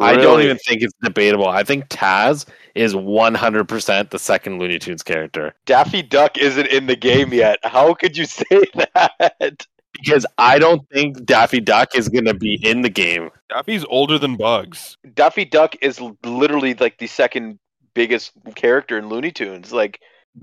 [0.00, 1.46] I don't even think it's debatable.
[1.48, 6.96] I think Taz is 100% the second Looney Tunes character Daffy Duck isn't in the
[6.96, 7.58] game yet.
[7.62, 9.66] How could you say that?
[9.92, 13.30] because I don't think Daffy Duck is going to be in the game.
[13.48, 14.96] Daffy's older than Bugs.
[15.14, 17.58] Daffy Duck is literally like the second
[17.94, 19.72] biggest character in Looney Tunes.
[19.72, 20.00] Like,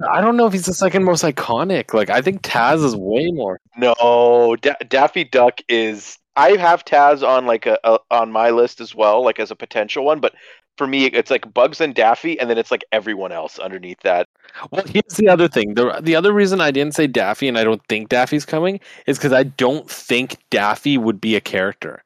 [0.10, 1.94] I don't know if he's the second most iconic.
[1.94, 3.60] Like I think Taz is way more.
[3.76, 6.18] no, da- Daffy Duck is.
[6.36, 9.56] I have Taz on like a, a on my list as well, like as a
[9.56, 10.20] potential one.
[10.20, 10.34] But
[10.78, 14.28] for me, it's like Bugs and Daffy, and then it's like everyone else underneath that.
[14.72, 15.74] Well, here's the other thing.
[15.74, 19.20] The the other reason I didn't say Daffy and I don't think Daffy's coming is
[19.20, 22.04] cuz I don't think Daffy would be a character.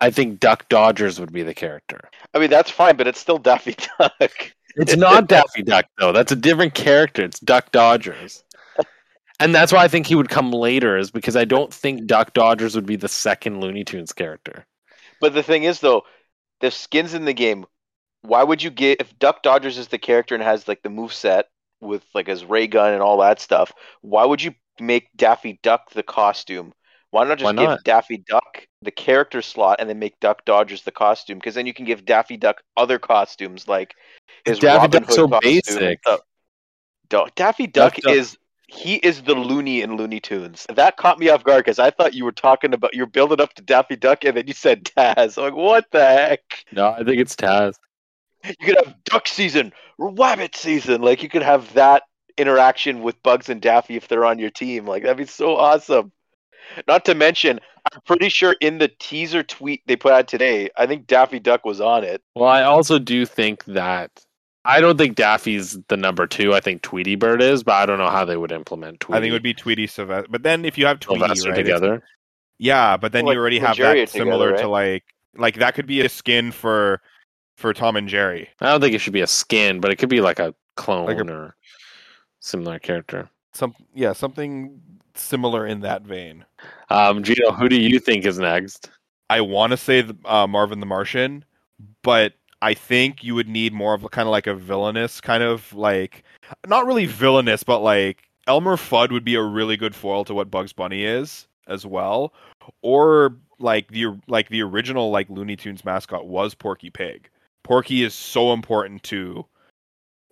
[0.00, 2.10] I think Duck Dodgers would be the character.
[2.34, 4.52] I mean, that's fine, but it's still Daffy Duck.
[4.76, 6.12] It's not Daffy Duck though.
[6.12, 7.24] That's a different character.
[7.24, 8.44] It's Duck Dodgers.
[9.38, 12.32] And that's why I think he would come later is because I don't think Duck
[12.32, 14.64] Dodgers would be the second Looney Tunes character.
[15.20, 16.02] But the thing is, though,
[16.60, 17.66] the skins in the game.
[18.22, 21.12] Why would you get if Duck Dodgers is the character and has like the move
[21.12, 21.46] set
[21.80, 23.72] with like his ray gun and all that stuff?
[24.00, 26.72] Why would you make Daffy Duck the costume?
[27.10, 27.84] Why not just Why give?
[27.84, 31.38] Daffy Duck the character slot and then make Duck Dodgers the costume?
[31.38, 33.94] Because then you can give Daffy Duck other costumes like
[34.44, 36.00] his Daffy Robin Duck's Hood so costume basic.
[37.36, 38.36] Daffy Duck, Duck Duck- is
[38.68, 40.66] he is the loony in Looney Tunes.
[40.74, 43.54] That caught me off guard because I thought you were talking about you're building up
[43.54, 45.38] to Daffy Duck and then you said Taz.
[45.38, 46.64] I'm like, what the heck?
[46.72, 47.74] No, I think it's Taz.
[48.44, 51.00] You could have duck season, rabbit season.
[51.00, 52.02] Like you could have that
[52.36, 54.86] interaction with Bugs and Daffy if they're on your team.
[54.86, 56.12] Like that'd be so awesome.
[56.88, 57.60] Not to mention,
[57.92, 61.64] I'm pretty sure in the teaser tweet they put out today, I think Daffy Duck
[61.64, 62.22] was on it.
[62.34, 64.10] Well, I also do think that
[64.66, 66.54] I don't think Daffy's the number two.
[66.54, 69.16] I think Tweety Bird is, but I don't know how they would implement Tweety.
[69.16, 70.28] I think it would be Tweety Sylvester.
[70.30, 72.02] But then if you have Tweety, Sylvester right, together.
[72.58, 74.60] Yeah, but then Like you already when have Jerry that are together, similar right?
[74.62, 75.04] to like
[75.36, 77.00] like that could be a skin for
[77.56, 78.48] for Tom and Jerry.
[78.60, 81.06] I don't think it should be a skin, but it could be like a clone
[81.06, 81.56] Like a- or
[82.40, 83.28] similar character.
[83.52, 84.80] Some yeah, something
[85.14, 86.44] similar in that vein.
[86.90, 88.90] Um, Gino, who do you think is next?
[89.30, 91.44] I want to say the, uh, Marvin the Martian,
[92.02, 95.42] but I think you would need more of a kind of like a villainous kind
[95.42, 96.24] of like
[96.66, 100.50] not really villainous, but like Elmer Fudd would be a really good foil to what
[100.50, 102.32] Bugs Bunny is as well,
[102.82, 107.28] or like the like the original like Looney Tunes mascot was Porky Pig.
[107.64, 109.44] Porky is so important to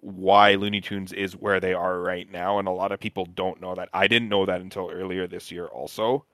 [0.00, 3.60] why Looney Tunes is where they are right now, and a lot of people don't
[3.60, 3.88] know that.
[3.92, 6.24] I didn't know that until earlier this year, also.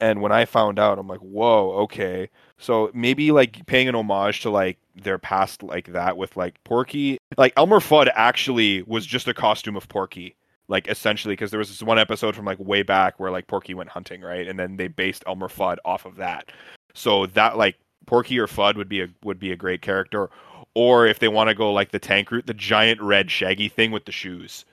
[0.00, 2.30] And when I found out, I'm like, whoa, okay.
[2.56, 7.18] So maybe like paying an homage to like their past like that with like Porky.
[7.36, 10.36] Like Elmer Fudd actually was just a costume of Porky.
[10.68, 13.74] Like essentially, because there was this one episode from like way back where like Porky
[13.74, 14.46] went hunting, right?
[14.46, 16.52] And then they based Elmer Fudd off of that.
[16.94, 20.30] So that like Porky or Fudd would be a would be a great character.
[20.74, 23.90] Or if they want to go like the tank route, the giant red shaggy thing
[23.90, 24.64] with the shoes.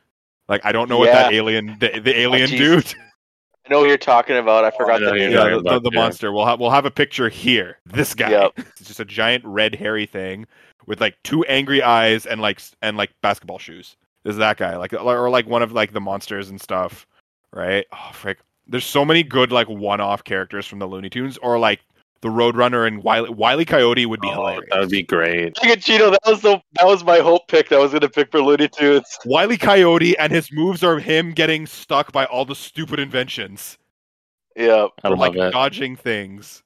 [0.47, 2.57] Like I don't know what that alien the, the alien jeez.
[2.57, 2.95] dude.
[3.65, 4.63] I know what you're talking about.
[4.63, 5.31] I forgot yeah, the name.
[5.31, 5.99] yeah, the, the, about, the yeah.
[5.99, 6.31] monster.
[6.31, 7.79] We'll have we'll have a picture here.
[7.85, 8.29] This guy.
[8.29, 8.53] Yep.
[8.77, 10.45] It's just a giant red hairy thing
[10.85, 13.97] with like two angry eyes and like and like basketball shoes.
[14.23, 14.77] This is that guy.
[14.77, 17.07] Like or like one of like the monsters and stuff.
[17.51, 17.85] Right?
[17.91, 18.39] Oh frick.
[18.67, 21.81] There's so many good like one off characters from the Looney Tunes or like
[22.25, 24.65] the Roadrunner and Wiley Wiley Coyote would be Oh, hilarious.
[24.71, 25.55] that would be great.
[25.61, 26.09] Look at Cheeto.
[26.09, 27.69] That was the that was my hope pick.
[27.69, 29.05] That I was gonna pick for Looney Tunes.
[29.25, 33.77] Wiley Coyote and his moves are him getting stuck by all the stupid inventions.
[34.55, 34.87] Yeah.
[35.03, 35.51] I or love like it.
[35.51, 36.63] dodging things.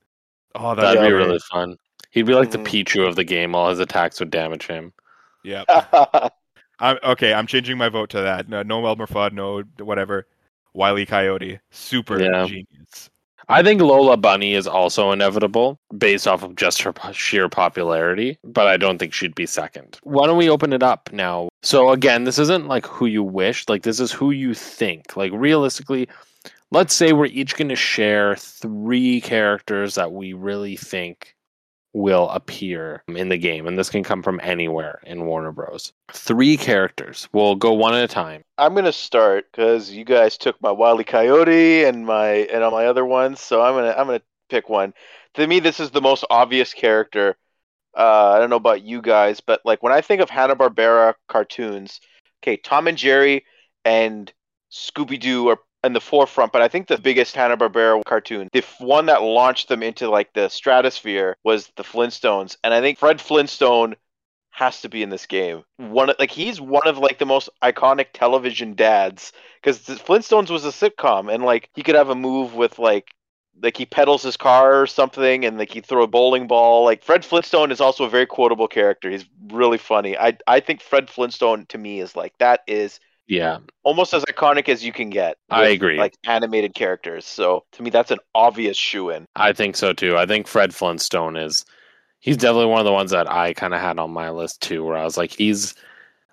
[0.55, 1.75] Oh, That'd that'd, be be really fun.
[2.11, 2.65] He'd be like the mm.
[2.65, 3.53] Pichu of the game.
[3.53, 4.93] All his attacks would damage him.
[5.43, 5.65] Yeah.
[6.79, 7.33] I'm okay.
[7.33, 8.47] I'm changing my vote to that.
[8.47, 10.25] No, no Elmer Fudd, no whatever.
[10.73, 12.45] Wiley Coyote, super Yeah.
[12.45, 13.09] genius.
[13.51, 18.67] I think Lola Bunny is also inevitable based off of just her sheer popularity, but
[18.67, 19.97] I don't think she'd be second.
[20.03, 21.49] Why don't we open it up now?
[21.63, 25.17] So again, this isn't like who you wish, like this is who you think.
[25.17, 26.07] Like realistically,
[26.69, 31.35] let's say we're each going to share three characters that we really think
[31.93, 35.91] will appear in the game and this can come from anywhere in Warner Bros.
[36.11, 37.27] Three characters.
[37.33, 38.43] We'll go one at a time.
[38.57, 42.85] I'm gonna start because you guys took my Wily Coyote and my and all my
[42.85, 44.93] other ones, so I'm gonna I'm gonna pick one.
[45.35, 47.37] To me, this is the most obvious character.
[47.97, 51.15] Uh, I don't know about you guys, but like when I think of Hanna Barbera
[51.27, 51.99] cartoons,
[52.41, 53.45] okay, Tom and Jerry
[53.83, 54.31] and
[54.71, 58.63] Scooby Doo are in the forefront, but I think the biggest Hanna Barbera cartoon, the
[58.79, 63.21] one that launched them into like the stratosphere, was the Flintstones, and I think Fred
[63.21, 63.95] Flintstone
[64.51, 65.63] has to be in this game.
[65.77, 70.69] One like he's one of like the most iconic television dads because Flintstones was a
[70.69, 73.09] sitcom and like he could have a move with like
[73.61, 76.83] like he pedals his car or something and like he throw a bowling ball.
[76.83, 79.09] Like Fred Flintstone is also a very quotable character.
[79.09, 80.17] He's really funny.
[80.17, 82.99] I I think Fred Flintstone to me is like that is
[83.29, 85.37] Yeah, almost as iconic as you can get.
[85.51, 85.99] I agree.
[85.99, 87.27] Like animated characters.
[87.27, 89.27] So to me that's an obvious shoe in.
[89.35, 90.17] I think so too.
[90.17, 91.63] I think Fred Flintstone is
[92.19, 94.83] he's definitely one of the ones that I kind of had on my list too
[94.83, 95.75] where I was like he's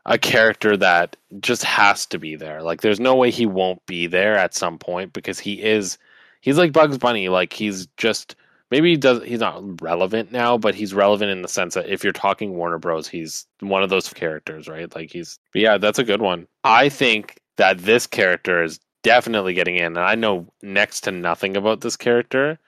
[0.06, 2.62] a character that just has to be there.
[2.62, 5.98] Like there's no way he won't be there at some point because he is
[6.40, 8.36] he's like Bugs Bunny like he's just
[8.70, 12.02] maybe he does he's not relevant now but he's relevant in the sense that if
[12.02, 14.94] you're talking Warner Bros he's one of those characters, right?
[14.94, 16.46] Like he's yeah, that's a good one.
[16.64, 21.56] I think that this character is definitely getting in and I know next to nothing
[21.56, 22.58] about this character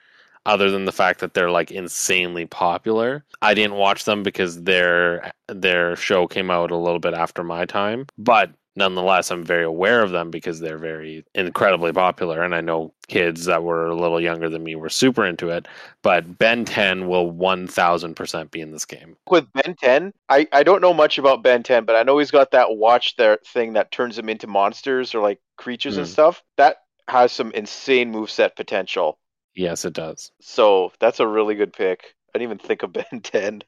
[0.45, 3.25] other than the fact that they're like insanely popular.
[3.41, 7.65] I didn't watch them because their their show came out a little bit after my
[7.65, 12.61] time, but nonetheless I'm very aware of them because they're very incredibly popular and I
[12.61, 15.67] know kids that were a little younger than me were super into it,
[16.03, 19.17] but Ben 10 will 1000% be in this game.
[19.29, 22.31] with Ben 10, I, I don't know much about Ben 10, but I know he's
[22.31, 26.11] got that watch there thing that turns him into monsters or like creatures and Mm.
[26.11, 26.43] stuff.
[26.57, 29.19] That has some insane moveset potential.
[29.55, 30.31] Yes, it does.
[30.41, 32.15] So that's a really good pick.
[32.33, 33.63] I didn't even think of Ben 10.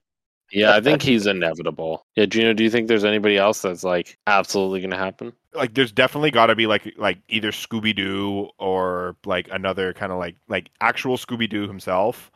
[0.52, 2.06] Yeah, I think he's inevitable.
[2.16, 5.32] Yeah, Gino, do you think there's anybody else that's like absolutely going to happen?
[5.54, 10.12] Like, there's definitely got to be like like either Scooby Doo or like another kind
[10.12, 12.32] of like like actual Scooby Doo himself,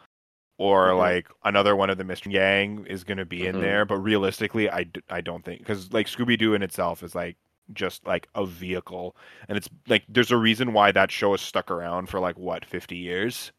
[0.58, 0.98] or Mhm.
[0.98, 3.62] like another one of the Mystery Gang is going to be in Mhm.
[3.62, 3.86] there.
[3.86, 7.36] But realistically, I, d- I don't think because like Scooby Doo in itself is like
[7.74, 9.16] just like a vehicle,
[9.50, 12.64] and it's like there's a reason why that show has stuck around for like what
[12.66, 13.52] 50 years,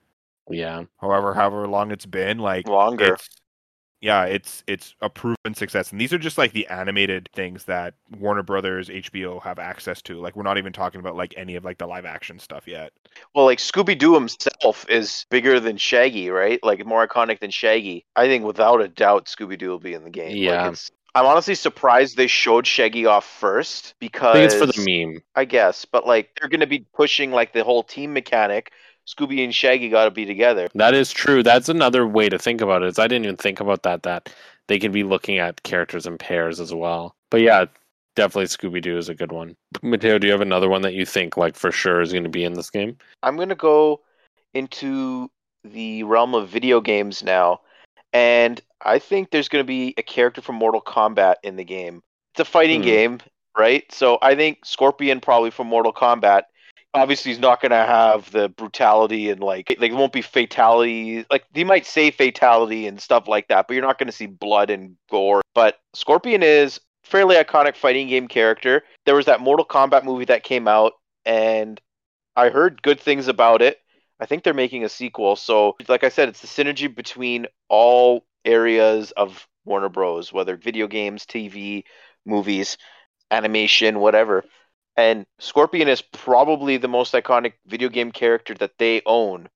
[0.49, 0.85] Yeah.
[1.01, 2.39] however however long it's been.
[2.39, 3.15] Like Longer.
[3.15, 3.29] it's
[4.07, 7.95] yeah it's it's a proven success and these are just like the animated things that
[8.19, 11.65] warner brothers hbo have access to like we're not even talking about like any of
[11.65, 12.93] like the live action stuff yet
[13.35, 16.61] Well, like Scooby Doo himself is bigger than Shaggy, right?
[16.63, 18.05] Like more iconic than Shaggy.
[18.15, 20.29] I think without a doubt Scooby Doo will be in the game.
[20.29, 20.69] Like, Yeah.
[20.69, 25.07] it's, I'm honestly surprised they showed Shaggy off first because I think it's for the
[25.07, 25.23] meme.
[25.35, 28.71] I guess, but like they're going to be pushing like the whole team mechanic.
[29.07, 30.69] Scooby and Shaggy got to be together.
[30.75, 31.43] That is true.
[31.43, 32.89] That's another way to think about it.
[32.89, 34.03] Is I didn't even think about that.
[34.03, 34.33] That
[34.69, 37.15] they can be looking at characters in pairs as well.
[37.31, 37.67] But yeah,
[38.17, 39.57] definitely Scooby Doo is a good one.
[39.83, 42.31] Matteo, do you have another one that you think like for sure is going to
[42.31, 42.97] be in this game?
[43.23, 44.01] I'm going to go
[44.55, 45.31] into
[45.65, 47.61] the realm of video games now,
[48.13, 52.03] and I think there's going to be a character from Mortal Kombat in the game.
[52.33, 52.87] It's a fighting Hmm.
[52.87, 53.21] game,
[53.57, 53.85] right?
[53.93, 56.43] So I think Scorpion probably from Mortal Kombat.
[56.95, 61.27] Obviously, he's not going to have the brutality and like like it won't be fatality.
[61.31, 64.27] Like he might say fatality and stuff like that, but you're not going to see
[64.27, 65.43] blood and gore.
[65.55, 68.83] But Scorpion is fairly iconic fighting game character.
[69.05, 71.81] There was that Mortal Kombat movie that came out, and
[72.35, 73.79] I heard good things about it.
[74.19, 75.37] I think they're making a sequel.
[75.37, 80.87] So, like I said, it's the synergy between all areas of Warner Bros., whether video
[80.87, 81.85] games, TV,
[82.25, 82.79] movies,
[83.31, 84.45] animation, whatever.
[84.97, 89.49] And Scorpion is probably the most iconic video game character that they own.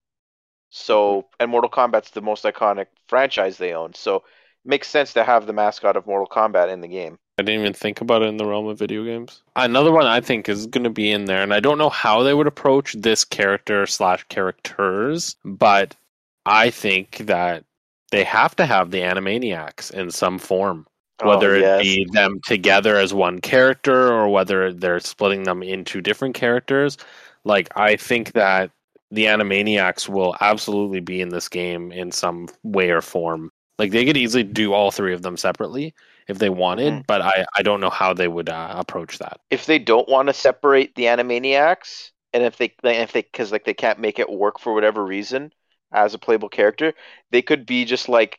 [0.71, 1.27] So, mm-hmm.
[1.41, 3.95] and Mortal Kombat's the most iconic franchise they own.
[3.95, 4.23] So, it
[4.65, 7.19] makes sense to have the mascot of Mortal Kombat in the game.
[7.39, 9.43] I didn't even think about it in the realm of video games.
[9.57, 12.23] Another one I think is going to be in there, and I don't know how
[12.23, 15.97] they would approach this character slash characters, but
[16.45, 17.65] I think that
[18.11, 20.87] they have to have the Animaniacs in some form.
[21.23, 21.77] Whether Oh, it yes.
[21.77, 26.97] be them together as one character or whether they're splitting them into different characters.
[27.45, 28.71] Like, I think that
[29.11, 33.51] the Animaniacs will absolutely be in this game in some way or form.
[33.79, 35.95] Like they could easily do all three of them separately
[36.29, 37.07] if they wanted, Mhm.
[37.07, 39.41] but I I don't know how they would uh, approach that.
[39.51, 43.65] If they don't want to separate the Animaniacs, and if they if they because like
[43.65, 45.53] they can't make it work for whatever reason
[45.93, 46.95] as a playable character,
[47.31, 48.39] they could be just like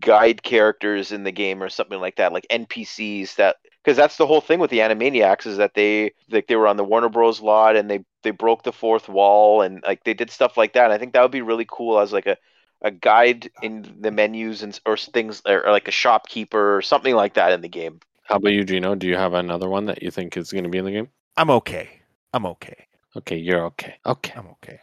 [0.00, 4.26] guide characters in the game or something like that, like NPCs that because that's the
[4.26, 7.40] whole thing with the Animaniacs is that they like they were on the Warner Bros.
[7.40, 10.84] lot and they they broke the fourth wall and like they did stuff like that.
[10.84, 12.36] And I think that would be really cool as like a
[12.82, 17.14] a guide in the menus and or things or, or like a shopkeeper or something
[17.14, 18.00] like that in the game.
[18.24, 18.94] How about you, Gino?
[18.94, 21.08] Do you have another one that you think is going to be in the game?
[21.36, 21.88] I'm okay.
[22.32, 22.86] I'm okay.
[23.16, 23.96] Okay, you're okay.
[24.04, 24.80] Okay, I'm okay.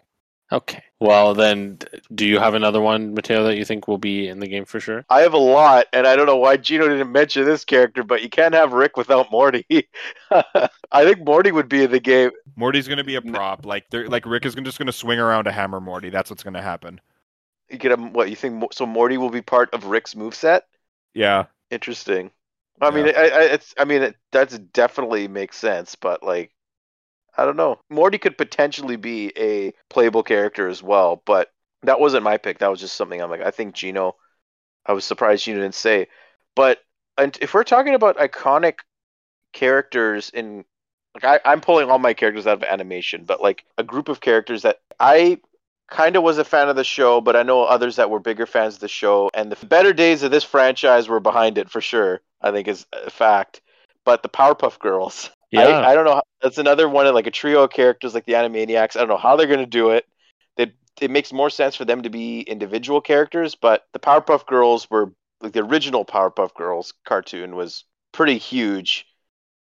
[0.51, 0.83] Okay.
[0.99, 1.79] Well, then,
[2.13, 4.79] do you have another one, Matteo, that you think will be in the game for
[4.79, 5.03] sure?
[5.09, 8.21] I have a lot, and I don't know why Gino didn't mention this character, but
[8.21, 9.65] you can't have Rick without Morty.
[10.31, 12.31] I think Morty would be in the game.
[12.55, 13.65] Morty's gonna be a prop.
[13.65, 16.09] Like they're like Rick is gonna, just gonna swing around to hammer Morty.
[16.09, 17.01] That's what's gonna happen.
[17.69, 18.13] You get him.
[18.13, 18.71] What you think?
[18.71, 20.61] So Morty will be part of Rick's moveset?
[21.13, 21.45] Yeah.
[21.71, 22.31] Interesting.
[22.81, 23.73] I mean, I, I, it's.
[23.77, 26.51] I mean, it does definitely make sense, but like,
[27.37, 27.79] I don't know.
[27.89, 31.51] Morty could potentially be a playable character as well, but
[31.83, 32.59] that wasn't my pick.
[32.59, 33.41] That was just something I'm like.
[33.41, 34.15] I think Gino.
[34.85, 36.07] I was surprised you didn't say,
[36.55, 36.79] but
[37.17, 38.75] and if we're talking about iconic
[39.53, 40.65] characters in,
[41.15, 44.21] like, I, I'm pulling all my characters out of animation, but like a group of
[44.21, 45.39] characters that I
[45.89, 48.45] kind of was a fan of the show, but I know others that were bigger
[48.45, 51.81] fans of the show, and the better days of this franchise were behind it for
[51.81, 52.21] sure.
[52.41, 53.61] I think is a fact.
[54.03, 56.21] But the Powerpuff Girls, Yeah, I, I don't know.
[56.41, 58.95] That's another one of like a trio of characters like the Animaniacs.
[58.95, 60.05] I don't know how they're gonna do it.
[60.57, 64.89] It it makes more sense for them to be individual characters, but the Powerpuff Girls
[64.89, 69.05] were like the original Powerpuff Girls cartoon was pretty huge.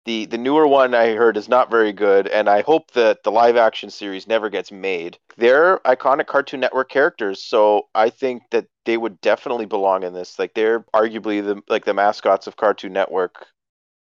[0.07, 3.32] The the newer one I heard is not very good, and I hope that the
[3.32, 5.18] live action series never gets made.
[5.37, 10.39] They're iconic Cartoon Network characters, so I think that they would definitely belong in this.
[10.39, 13.47] Like they're arguably the like the mascots of Cartoon Network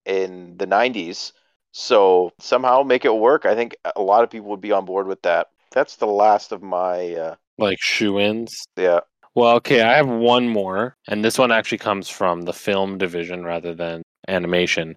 [0.05, 1.33] in the '90s.
[1.79, 3.45] So somehow make it work.
[3.45, 5.49] I think a lot of people would be on board with that.
[5.72, 8.66] That's the last of my uh, like shoe ins.
[8.79, 9.01] yeah.
[9.35, 13.45] Well, okay, I have one more, and this one actually comes from the film division
[13.45, 14.97] rather than animation.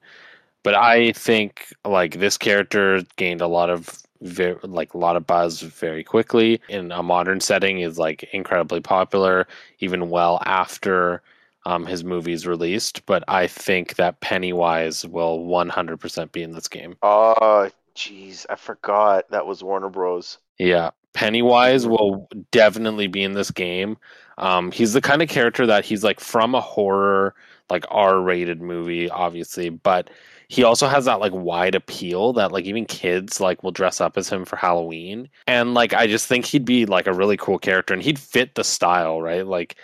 [0.64, 5.28] But I think like this character gained a lot of very, like a lot of
[5.28, 9.48] buzz very quickly in a modern setting is like incredibly popular
[9.80, 11.22] even well after
[11.70, 13.05] um, his movies released.
[13.05, 16.97] But I think that Pennywise will 100% be in this game.
[17.03, 20.39] Oh, jeez, I forgot that was Warner Bros.
[20.57, 23.97] Yeah, Pennywise will definitely be in this game.
[24.39, 27.36] Um, he's the kind of character that he's like from a horror,
[27.70, 30.09] like R-rated movie, obviously, but
[30.47, 34.17] he also has that like wide appeal that like even kids like will dress up
[34.17, 35.30] as him for Halloween.
[35.45, 38.55] And like I just think he'd be like a really cool character and he'd fit
[38.55, 39.45] the style, right?
[39.45, 39.76] Like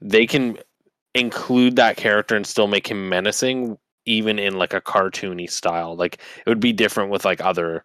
[0.00, 0.58] they can
[1.14, 5.94] include that character and still make him menacing even in like a cartoony style.
[5.96, 7.84] Like it would be different with like other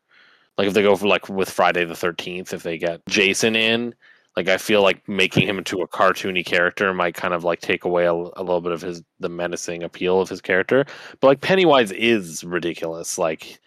[0.58, 3.96] like if they go for like with Friday the Thirteenth, if they get Jason in,
[4.38, 7.86] like I feel like making him into a cartoony character might kind of like take
[7.86, 10.86] away a, a little bit of his the menacing appeal of his character.
[11.20, 13.60] But like Pennywise is ridiculous, like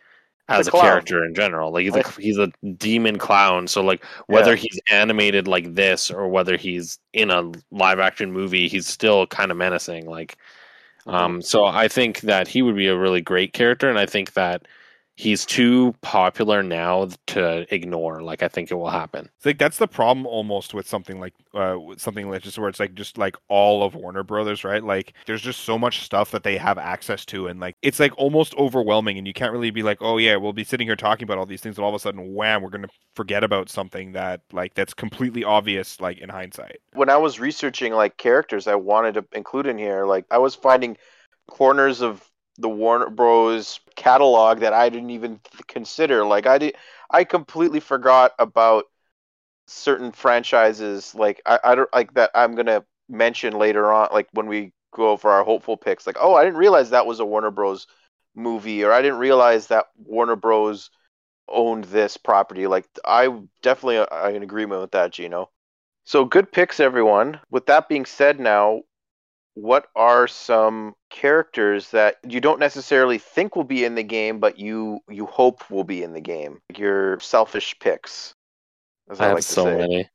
[0.49, 0.83] as a clown.
[0.85, 1.73] character in general.
[1.73, 3.67] Like he's a he's a demon clown.
[3.67, 4.57] So like whether Yeah.
[4.57, 9.51] he's animated like this or whether he's in a live action movie, he's still kind
[9.51, 10.07] of menacing.
[10.07, 10.37] Like
[11.07, 14.33] um, so I think that he would be a really great character, and I think
[14.35, 14.67] that
[15.17, 18.23] he's too popular now to ignore.
[18.23, 19.29] Like I think it will happen.
[19.37, 22.81] It's like that's the problem almost with something like uh something like just where it's
[22.81, 24.85] like just like all of Warner Brothers, right?
[24.85, 28.17] Like there's just so much stuff that they have access to and like it's like
[28.19, 31.25] almost overwhelming and you can't really be like, "Oh yeah, we'll be sitting here talking
[31.25, 33.69] about all these things and all of a sudden wham, we're going to forget about
[33.71, 38.67] something that like that's completely obvious like in hindsight." when I was researching like characters
[38.67, 40.97] I wanted to include in here, like I was finding
[41.49, 43.81] corners of the Warner Bros.
[43.97, 46.25] catalog that I didn't even consider.
[46.25, 46.77] Like I did,
[47.11, 48.87] I completely forgot about
[49.67, 51.15] certain franchises.
[51.15, 52.31] Like I, I don't like that.
[52.35, 56.07] I'm gonna mention later on, like when we go for our hopeful picks.
[56.07, 57.87] Like oh, I didn't realize that was a Warner Bros.
[58.35, 60.91] movie, or I didn't realize that Warner Bros.
[61.49, 62.67] owned this property.
[62.67, 63.29] Like I
[63.63, 65.51] definitely uh, in agreement with that, Gino.
[66.05, 67.41] So good picks, everyone.
[67.51, 68.83] With that being said, now,
[69.57, 74.59] what are some characters that you don't necessarily think will be in the game, but
[74.59, 76.61] you you hope will be in the game?
[76.77, 78.35] Your selfish picks.
[79.11, 79.77] As I I, have like to so say.
[79.77, 80.09] many.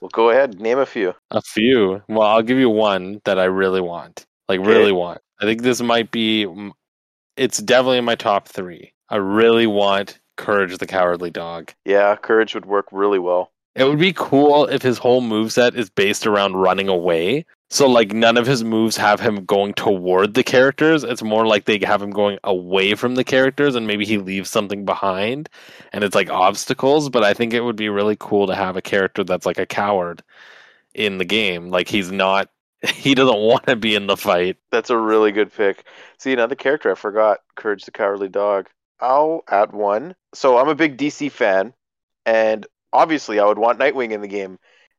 [0.00, 1.12] Well, go ahead, name a few.
[1.32, 2.02] A few.
[2.08, 4.24] Well, I'll give you one that I really want.
[4.48, 4.68] Like Okay.
[4.68, 5.20] really want.
[5.40, 6.46] I think this might be.
[7.36, 8.92] It's definitely in my top three.
[9.08, 11.72] I really want Courage the Cowardly Dog.
[11.84, 13.50] Yeah, courage would work really well.
[13.74, 17.44] It would be cool if his whole moveset is based around running away.
[17.68, 21.02] So like none of his moves have him going toward the characters.
[21.04, 24.50] It's more like they have him going away from the characters and maybe he leaves
[24.50, 25.48] something behind
[25.92, 28.82] and it's like obstacles, but I think it would be really cool to have a
[28.82, 30.22] character that's like a coward
[30.94, 31.70] in the game.
[31.70, 32.50] Like he's not
[32.94, 34.56] he doesn't want to be in the fight.
[34.70, 35.84] That's a really good pick.
[36.18, 38.68] See, another character I forgot, Courage the Cowardly Dog.
[39.00, 40.14] I'll add one.
[40.34, 41.74] So I'm a big DC fan,
[42.24, 44.58] and obviously I would want Nightwing in the game.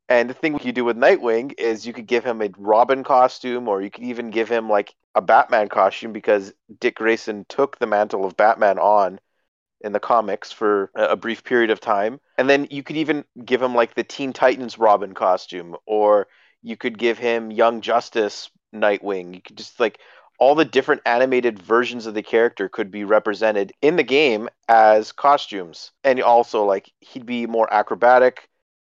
[0.10, 3.68] And the thing you do with Nightwing is you could give him a Robin costume,
[3.68, 7.88] or you could even give him like a Batman costume because Dick Grayson took the
[7.88, 9.20] mantle of Batman on
[9.82, 12.20] in the comics for a brief period of time.
[12.38, 16.28] And then you could even give him like the Teen Titans Robin costume, or
[16.64, 19.36] you could give him Young Justice Nightwing.
[19.36, 19.99] You could just like
[20.39, 25.12] all the different animated versions of the character could be represented in the game as
[25.12, 25.91] costumes.
[26.03, 28.49] And also like he'd be more acrobatic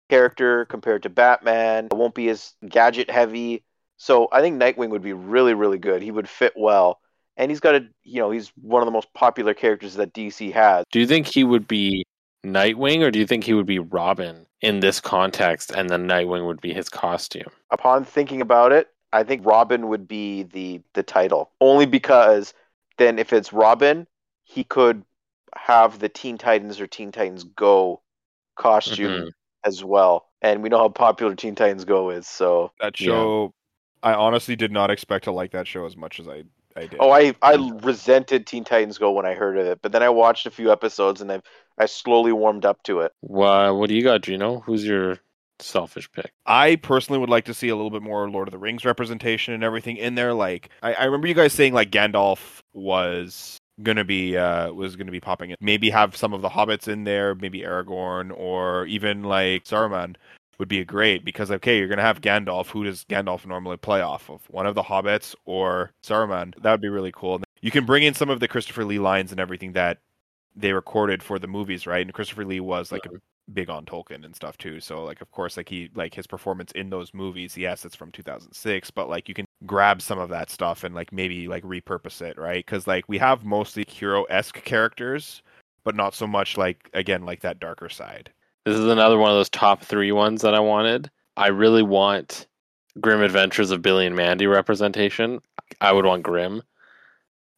[0.10, 1.86] character compared to Batman.
[1.86, 3.64] It won't be as gadget heavy.
[3.98, 6.02] So I think Nightwing would be really, really good.
[6.02, 7.00] He would fit well.
[7.36, 10.52] And he's got a, you know, he's one of the most popular characters that DC
[10.52, 10.86] has.
[10.92, 12.06] Do you think he would be
[12.46, 16.48] Nightwing or do you think he would be Robin in this context and then Nightwing
[16.48, 17.52] would be his costume?
[17.70, 21.52] Upon thinking about it, I think Robin would be the the title.
[21.62, 22.54] Only because
[22.98, 24.08] then if it's Robin,
[24.44, 25.04] he could
[25.56, 28.02] have the Teen Titans or Teen Titans Go
[28.56, 29.32] costume Mhm.
[29.64, 30.28] As well.
[30.42, 33.08] And we know how popular Teen Titans Go is, so That Yeah.
[33.08, 33.54] show,
[34.04, 36.44] I honestly did not expect to like that show as much as I,
[36.76, 36.98] I did.
[37.00, 40.10] Oh, I I resented Teen Titans Go when I heard of it, but then I
[40.10, 41.44] watched a few episodes and I've
[41.78, 43.12] I slowly warmed up to it.
[43.22, 44.60] Wha what do you got, Gino?
[44.60, 45.18] Who's your
[45.60, 46.32] selfish pick?
[46.46, 49.54] I personally would like to see a little bit more Lord of the Rings representation
[49.54, 50.34] and everything in there.
[50.34, 55.12] Like I, I remember you guys saying like Gandalf was gonna be uh was gonna
[55.12, 55.58] be popping in.
[55.60, 60.16] Maybe have some of the hobbits in there, maybe Aragorn or even like Saruman
[60.58, 62.68] would be great because okay, you're gonna have Gandalf.
[62.68, 64.42] Who does Gandalf normally play off of?
[64.50, 66.54] One of the hobbits or Saruman?
[66.62, 67.42] That would be really cool.
[67.62, 70.00] You can bring in some of the Christopher Lee lines and everything that
[70.56, 72.06] they recorded for the movies, right?
[72.06, 73.10] And Christopher Lee was like a
[73.54, 74.80] big on Tolkien and stuff too.
[74.80, 78.12] So like of course like he like his performance in those movies, yes, it's from
[78.12, 82.22] 2006, but like you can grab some of that stuff and like maybe like repurpose
[82.22, 82.66] it, right?
[82.66, 85.42] Cuz like we have mostly hero-esque characters,
[85.84, 88.32] but not so much like again like that darker side.
[88.66, 91.10] This is another one of those top three ones that I wanted.
[91.38, 92.48] I really want
[93.00, 95.40] Grim Adventures of Billy and Mandy representation.
[95.82, 96.62] I would want Grim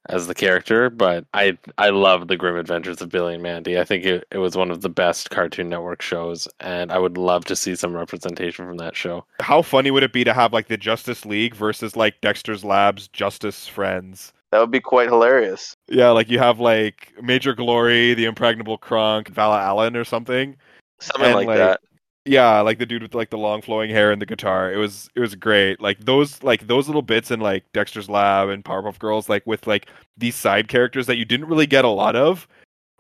[0.07, 3.79] as the character, but I I love the Grim Adventures of Billy and Mandy.
[3.79, 7.17] I think it, it was one of the best Cartoon Network shows, and I would
[7.17, 9.25] love to see some representation from that show.
[9.41, 13.07] How funny would it be to have like the Justice League versus like Dexter's Labs
[13.09, 14.33] Justice Friends?
[14.51, 15.75] That would be quite hilarious.
[15.87, 20.55] Yeah, like you have like Major Glory, the Infraggable Krunk, Valhallen or something.
[20.99, 21.81] Something And, like, like, that.
[22.25, 24.71] Yeah, like the dude with like the long flowing hair and the guitar.
[24.71, 25.81] It was it was great.
[25.81, 29.67] Like those like those little bits in like Dexter's Lab and Powerpuff Girls, like with
[29.67, 32.47] like these side characters that you didn't really get a lot of,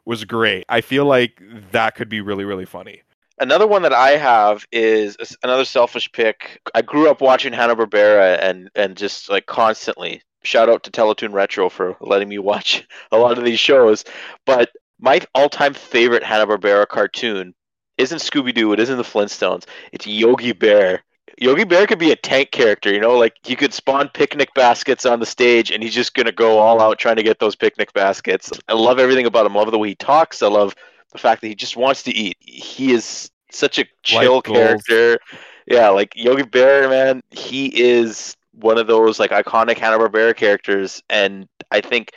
[0.05, 0.65] was great.
[0.69, 1.41] I feel like
[1.71, 3.03] that could be really really funny.
[3.39, 6.59] Another one that I have is another selfish pick.
[6.73, 10.21] I grew up watching Hanna Barbera and and just like constantly.
[10.43, 14.05] Shout out to Teletoon Retro for letting me watch a lot of these shows.
[14.45, 17.53] But my all-time favorite Hanna Barbera cartoon
[17.99, 18.73] isn't Scooby Doo.
[18.73, 19.65] It isn't the Flintstones.
[19.91, 21.03] It's Yogi Bear.
[21.37, 25.05] Yogi Bear could be a tank character, you know, like he could spawn picnic baskets
[25.05, 27.93] on the stage and he's just gonna go all out trying to get those picnic
[27.93, 28.51] baskets.
[28.67, 29.55] I love everything about him.
[29.55, 30.41] I love the way he talks.
[30.41, 30.75] I love
[31.11, 32.37] the fact that he just wants to eat.
[32.39, 34.57] He is such a chill goals.
[34.57, 35.19] character.
[35.65, 41.01] Yeah, like Yogi Bear, man, he is one of those like iconic Hanna Barbera characters,
[41.09, 42.11] and I think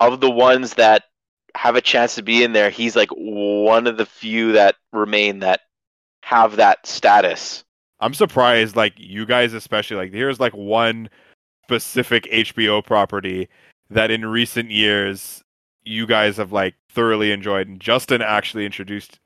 [0.00, 1.04] of the ones that
[1.56, 5.40] have a chance to be in there, he's like one of the few that remain
[5.40, 5.60] that
[6.22, 7.64] have that status.
[8.00, 11.08] I'm surprised, like you guys especially, like here's like one
[11.64, 13.48] specific HBO property
[13.90, 15.42] that in recent years
[15.84, 17.68] you guys have like thoroughly enjoyed.
[17.68, 19.18] And Justin actually introduced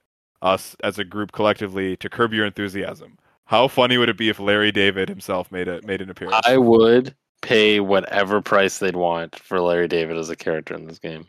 [0.42, 3.18] us as a group collectively to Curb Your Enthusiasm.
[3.46, 6.46] How funny would it be if Larry David himself made a made an appearance?
[6.46, 10.98] I would pay whatever price they'd want for Larry David as a character in this
[10.98, 11.26] game.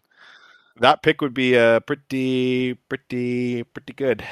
[0.79, 4.23] That pick would be uh pretty pretty pretty good.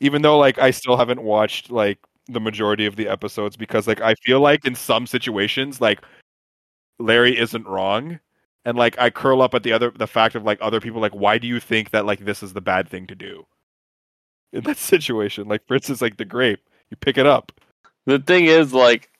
[0.00, 4.00] Even though like I still haven't watched like the majority of the episodes because like
[4.00, 6.02] I feel like in some situations like
[6.98, 8.18] Larry isn't wrong
[8.64, 11.14] and like I curl up at the other the fact of like other people like
[11.14, 13.46] why do you think that like this is the bad thing to do?
[14.52, 16.60] In that situation, like for instance like the grape,
[16.90, 17.52] you pick it up.
[18.06, 19.10] The thing is, like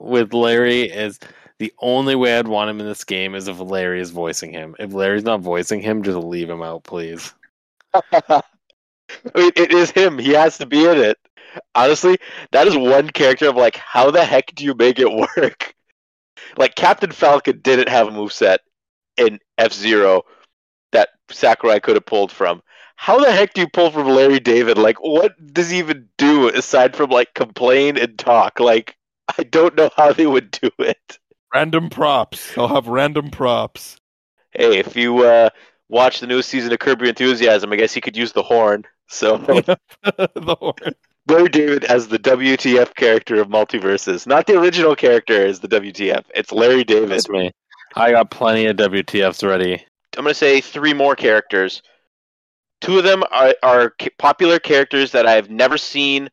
[0.00, 1.18] with Larry, is
[1.62, 4.74] the only way I'd want him in this game is if Larry is voicing him.
[4.80, 7.32] If Larry's not voicing him, just leave him out, please.
[7.94, 8.42] I
[9.36, 10.18] mean, it is him.
[10.18, 11.18] He has to be in it.
[11.76, 12.18] Honestly,
[12.50, 15.72] that is one character of like, how the heck do you make it work?
[16.56, 18.58] Like Captain Falcon didn't have a moveset
[19.16, 20.22] in F Zero
[20.90, 22.60] that Sakurai could have pulled from.
[22.96, 24.78] How the heck do you pull from Larry David?
[24.78, 28.58] Like, what does he even do aside from like complain and talk?
[28.58, 28.96] Like,
[29.38, 31.20] I don't know how they would do it.
[31.54, 32.56] Random props.
[32.56, 33.98] I'll have random props.
[34.52, 35.50] Hey, if you uh,
[35.88, 38.84] watch the new season of Curb Your Enthusiasm, I guess you could use the horn.
[39.08, 39.36] So
[40.02, 40.94] the horn.
[41.28, 46.24] Larry David as the WTF character of MultiVersus, not the original character as the WTF.
[46.34, 47.10] It's Larry David.
[47.10, 47.52] That's me.
[47.94, 49.74] I got plenty of WTFs ready.
[50.16, 51.82] I'm going to say three more characters.
[52.80, 56.28] Two of them are, are popular characters that I've never seen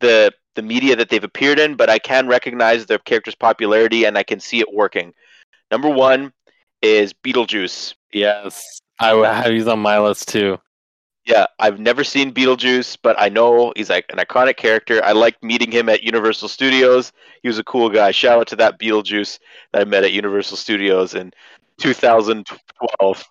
[0.00, 4.18] the the media that they've appeared in, but I can recognize their character's popularity and
[4.18, 5.12] I can see it working.
[5.70, 6.32] Number one
[6.82, 7.94] is Beetlejuice.
[8.12, 8.62] Yes,
[9.00, 10.58] I have he's on my list too.
[11.24, 15.02] Yeah, I've never seen Beetlejuice, but I know he's like an iconic character.
[15.04, 17.12] I liked meeting him at Universal Studios.
[17.42, 18.10] He was a cool guy.
[18.10, 19.38] Shout out to that Beetlejuice
[19.72, 21.32] that I met at Universal Studios in
[21.78, 23.24] 2012.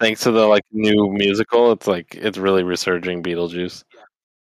[0.00, 3.84] Thanks to the like new musical, it's like it's really resurging Beetlejuice.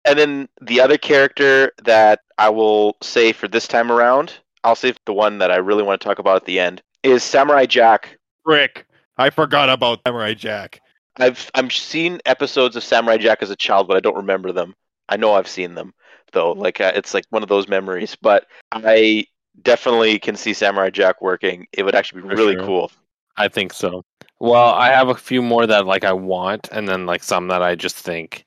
[0.05, 4.33] And then the other character that I will say for this time around,
[4.63, 7.23] I'll save the one that I really want to talk about at the end, is
[7.23, 8.17] Samurai Jack.
[8.45, 8.85] Rick,
[9.17, 10.81] I forgot about Samurai Jack.
[11.17, 14.75] I've I've seen episodes of Samurai Jack as a child, but I don't remember them.
[15.09, 15.93] I know I've seen them
[16.33, 16.51] though.
[16.51, 18.15] Like uh, it's like one of those memories.
[18.15, 19.25] But I
[19.61, 21.67] definitely can see Samurai Jack working.
[21.71, 22.65] It would actually be For really sure.
[22.65, 22.91] cool.
[23.37, 24.03] I think so.
[24.39, 27.63] Well, I have a few more that like I want, and then like some that
[27.63, 28.45] I just think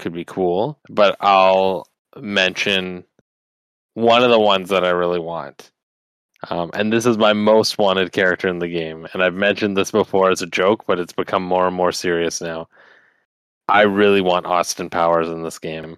[0.00, 0.78] could be cool.
[0.88, 1.86] But I'll
[2.16, 3.04] mention
[3.94, 5.70] one of the ones that I really want.
[6.48, 9.06] Um, and this is my most wanted character in the game.
[9.12, 12.40] And I've mentioned this before as a joke, but it's become more and more serious
[12.40, 12.68] now.
[13.68, 15.96] I really want Austin Powers in this game.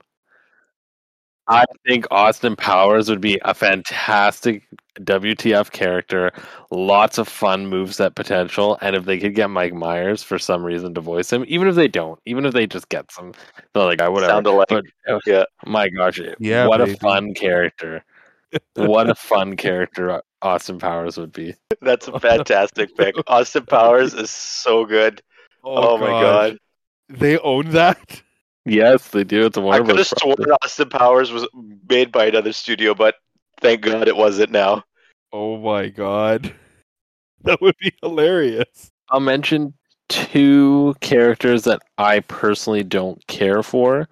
[1.49, 4.63] I think Austin Powers would be a fantastic
[5.01, 6.31] WTF character.
[6.71, 8.79] Lots of fun moveset potential.
[8.81, 11.75] And if they could get Mike Myers for some reason to voice him, even if
[11.75, 13.33] they don't, even if they just get some,
[13.75, 14.33] they're like, I whatever.
[14.33, 14.69] Sound alike.
[14.69, 14.85] But
[15.27, 15.45] Yeah.
[15.67, 16.93] my gosh, Yeah, what baby.
[16.93, 18.05] a fun character.
[18.75, 21.55] what a fun character Austin Powers would be.
[21.81, 23.17] That's a fantastic pick.
[23.27, 25.21] Austin Powers is so good.
[25.65, 26.59] Oh, oh my god.
[27.09, 28.23] They own that?
[28.65, 29.47] Yes, they do.
[29.47, 30.21] It's a I Warner could have Bros.
[30.21, 30.51] sworn.
[30.63, 31.47] Austin Powers was
[31.89, 33.17] made by another studio, but
[33.61, 34.85] thank God it wasn't now.
[35.33, 36.55] Oh my god.
[37.45, 38.93] That would be hilarious.
[39.09, 39.75] I'll mention
[40.09, 44.09] two characters that I personally don't care for,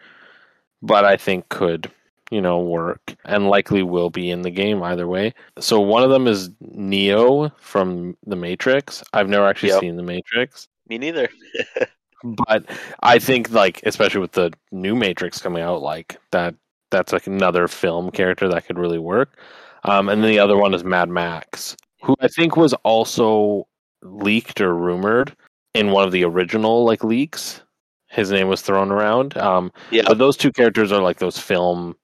[0.82, 1.88] but I think could,
[2.32, 5.32] you know, work and likely will be in the game either way.
[5.60, 9.04] So one of them is Neo from The Matrix.
[9.12, 9.80] I've never actually Yep.
[9.80, 11.28] seen The Matrix, Me neither.
[12.24, 12.64] but
[13.02, 16.54] I think like especially with the new Matrix coming out, like that
[16.90, 19.38] that's like another film character that could really work.
[19.84, 23.66] Um, and then the other one is Mad Max, who I think was also
[24.02, 25.34] leaked or rumored
[25.74, 27.62] in one of the original like leaks.
[28.08, 29.36] His name was thrown around.
[29.38, 30.02] Um, Yeah.
[30.06, 31.94] but those two characters are like those film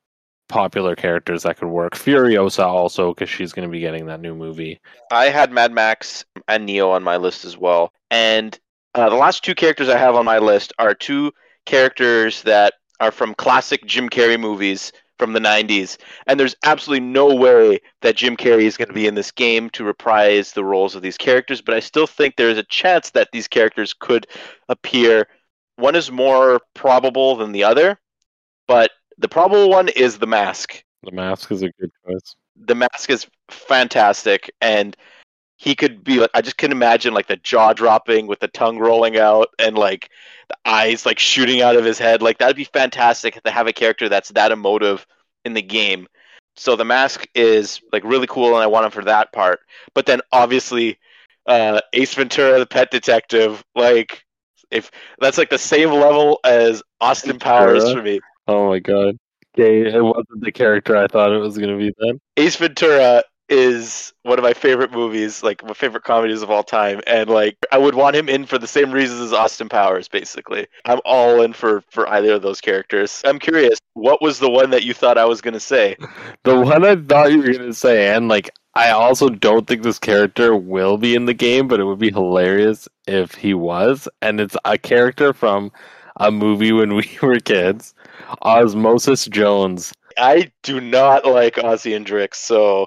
[0.49, 1.95] popular characters that could work.
[1.95, 4.81] Furiosa also because she's going to be getting that new movie.
[5.11, 7.93] I had Mad Max and Neo on my list as well.
[8.13, 8.57] And
[8.97, 11.33] uh, the last two characters I have on my list are two
[11.67, 15.99] characters that are from classic Jim Carrey movies from the 90s.
[16.27, 19.71] And there's absolutely no way that Jim Carrey is going to be in this game
[19.71, 23.29] to reprise the roles of these characters, but I still think there's a chance that
[23.33, 24.27] these characters could
[24.69, 25.29] appear.
[25.77, 27.99] One is more probable than the other,
[28.67, 32.35] but the probable one is The Mask The Mask is a good choice.
[32.57, 34.97] the mask is fantastic and
[35.57, 38.79] he could be like i just can imagine like the jaw dropping with the tongue
[38.79, 40.11] rolling out and like
[40.49, 43.73] the eyes like shooting out of his head like that'd be fantastic to have a
[43.73, 45.07] character that's that emotive
[45.45, 46.07] in the game
[46.57, 49.61] so the mask is like really cool and i want him for that part
[49.95, 50.99] but then obviously
[51.47, 54.25] uh ace ventura the pet detective like
[54.71, 54.91] if
[55.21, 58.03] that's like the same level as austin powers Ventura?
[58.03, 59.19] for me Oh my god.
[59.59, 62.21] Okay, it wasn't the character I thought it was going to be then.
[62.37, 67.01] Ace Ventura is one of my favorite movies, like my favorite comedies of all time,
[67.07, 70.09] and like I would want him in for the same reasons as Austin Powers.
[70.09, 73.23] Basically, I'm all in for for either of those characters.
[73.25, 75.97] I'm curious, what was the one that you thought I was gonna say?
[76.45, 79.83] The one I thought you were going to say, and like, I also don't think
[79.83, 84.09] this character will be in the game, but it would be hilarious if he was.
[84.23, 85.73] And it's a character from
[86.17, 87.95] a movie when we were kids
[88.43, 89.93] Osmosis Jones.
[90.19, 92.87] I do not like Ozzy and Drix, so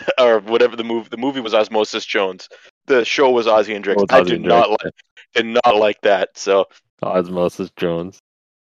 [0.18, 1.08] or whatever the movie.
[1.10, 2.48] The movie was Osmosis Jones.
[2.86, 3.86] The show was Ozzy and.
[3.88, 4.94] Oh, I and not like
[5.34, 6.30] did not like that.
[6.36, 6.66] So
[7.02, 8.18] Osmosis Jones.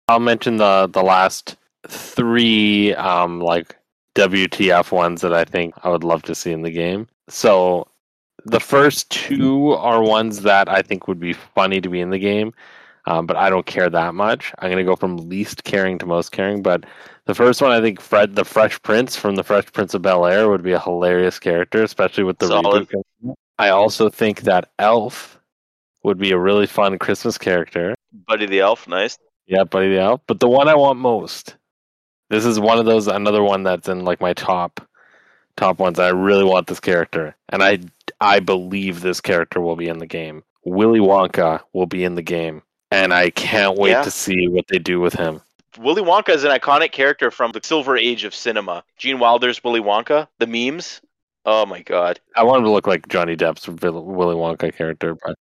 [0.07, 1.57] I'll mention the the last
[1.87, 3.75] three um like
[4.15, 7.07] WTF ones that I think I would love to see in the game.
[7.27, 7.87] So
[8.45, 12.19] the first two are ones that I think would be funny to be in the
[12.19, 12.53] game,
[13.05, 14.53] um, but I don't care that much.
[14.59, 16.61] I'm gonna go from least caring to most caring.
[16.61, 16.85] But
[17.25, 20.25] the first one, I think Fred, the Fresh Prince from the Fresh Prince of Bel
[20.25, 22.87] Air, would be a hilarious character, especially with the Solid.
[22.89, 23.33] reboot.
[23.57, 25.39] I also think that Elf
[26.03, 27.95] would be a really fun Christmas character.
[28.27, 29.17] Buddy the Elf, nice.
[29.47, 30.21] Yeah, Buddy the Elf.
[30.27, 31.55] But the one I want most,
[32.29, 34.81] this is one of those another one that's in like my top
[35.57, 35.99] top ones.
[35.99, 37.79] I really want this character, and I
[38.19, 40.43] I believe this character will be in the game.
[40.63, 42.61] Willy Wonka will be in the game,
[42.91, 44.01] and I can't wait Yeah.
[44.03, 45.41] to see what they do with him.
[45.77, 48.83] Willy Wonka is an iconic character from the silver age of cinema.
[48.97, 51.01] Gene Wilder's Willy Wonka, the memes.
[51.45, 52.19] Oh my god.
[52.35, 55.35] I want him to look like Johnny Depp's Will- Willy Wonka character, but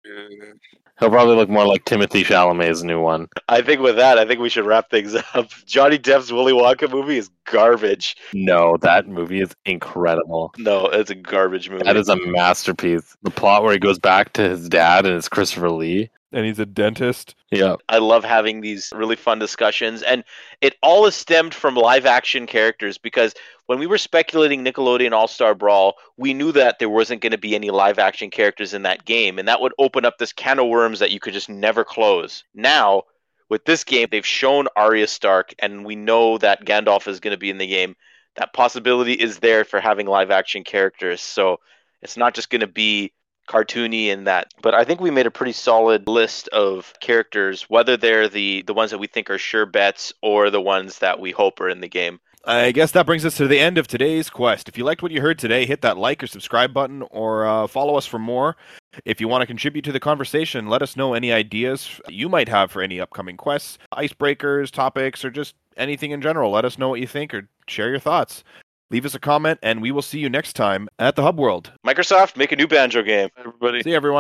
[0.99, 3.29] he'll probably look more like Timothée Chalamet's new one.
[3.49, 5.51] I think with that, I think we should wrap things up.
[5.67, 8.17] Johnny Depp's Willy Wonka movie is garbage.
[8.33, 10.55] No, that movie is incredible.
[10.57, 11.85] No, it's a garbage movie.
[11.85, 13.15] That is a masterpiece.
[13.23, 16.11] The plot where he goes back to his dad and it's Christopher Lee.
[16.33, 17.35] And he's a dentist.
[17.51, 17.77] Yeah.
[17.89, 20.23] I love having these really fun discussions, and
[20.61, 23.35] it all is stemmed from live action characters because
[23.67, 27.39] when we were speculating Nickelodeon All Star Brawl, we knew that there wasn't going to
[27.39, 30.61] be any live action characters in that game, and that would open up this can
[30.61, 32.45] of worms that you could just never close.
[32.55, 33.05] Now,
[33.49, 37.39] with this game, they've shown Arya Stark, and we know that Gandalf is going to
[37.39, 37.97] be in the game.
[38.37, 41.59] That possibility is there for having live action characters, so
[42.01, 43.13] it's not just going to be
[43.51, 47.97] cartoony and that but i think we made a pretty solid list of characters whether
[47.97, 51.33] they're the the ones that we think are sure bets or the ones that we
[51.33, 54.31] hope are in the game I guess that brings us to the end of today's
[54.31, 54.67] quest.
[54.67, 57.67] If you liked what you heard today, hit that like or subscribe button or uh,
[57.67, 58.57] follow us for more.
[59.05, 62.49] If you want to contribute to the conversation, let us know any ideas you might
[62.49, 66.51] have for any upcoming quests, icebreakers, topics, or just anything in general.
[66.51, 68.43] Let us know what you think or share your thoughts.
[68.93, 71.71] Leave us a comment, and we will see you next time at the Hub World.
[71.87, 74.19] microsoft make a new banjo game everybody See everyone.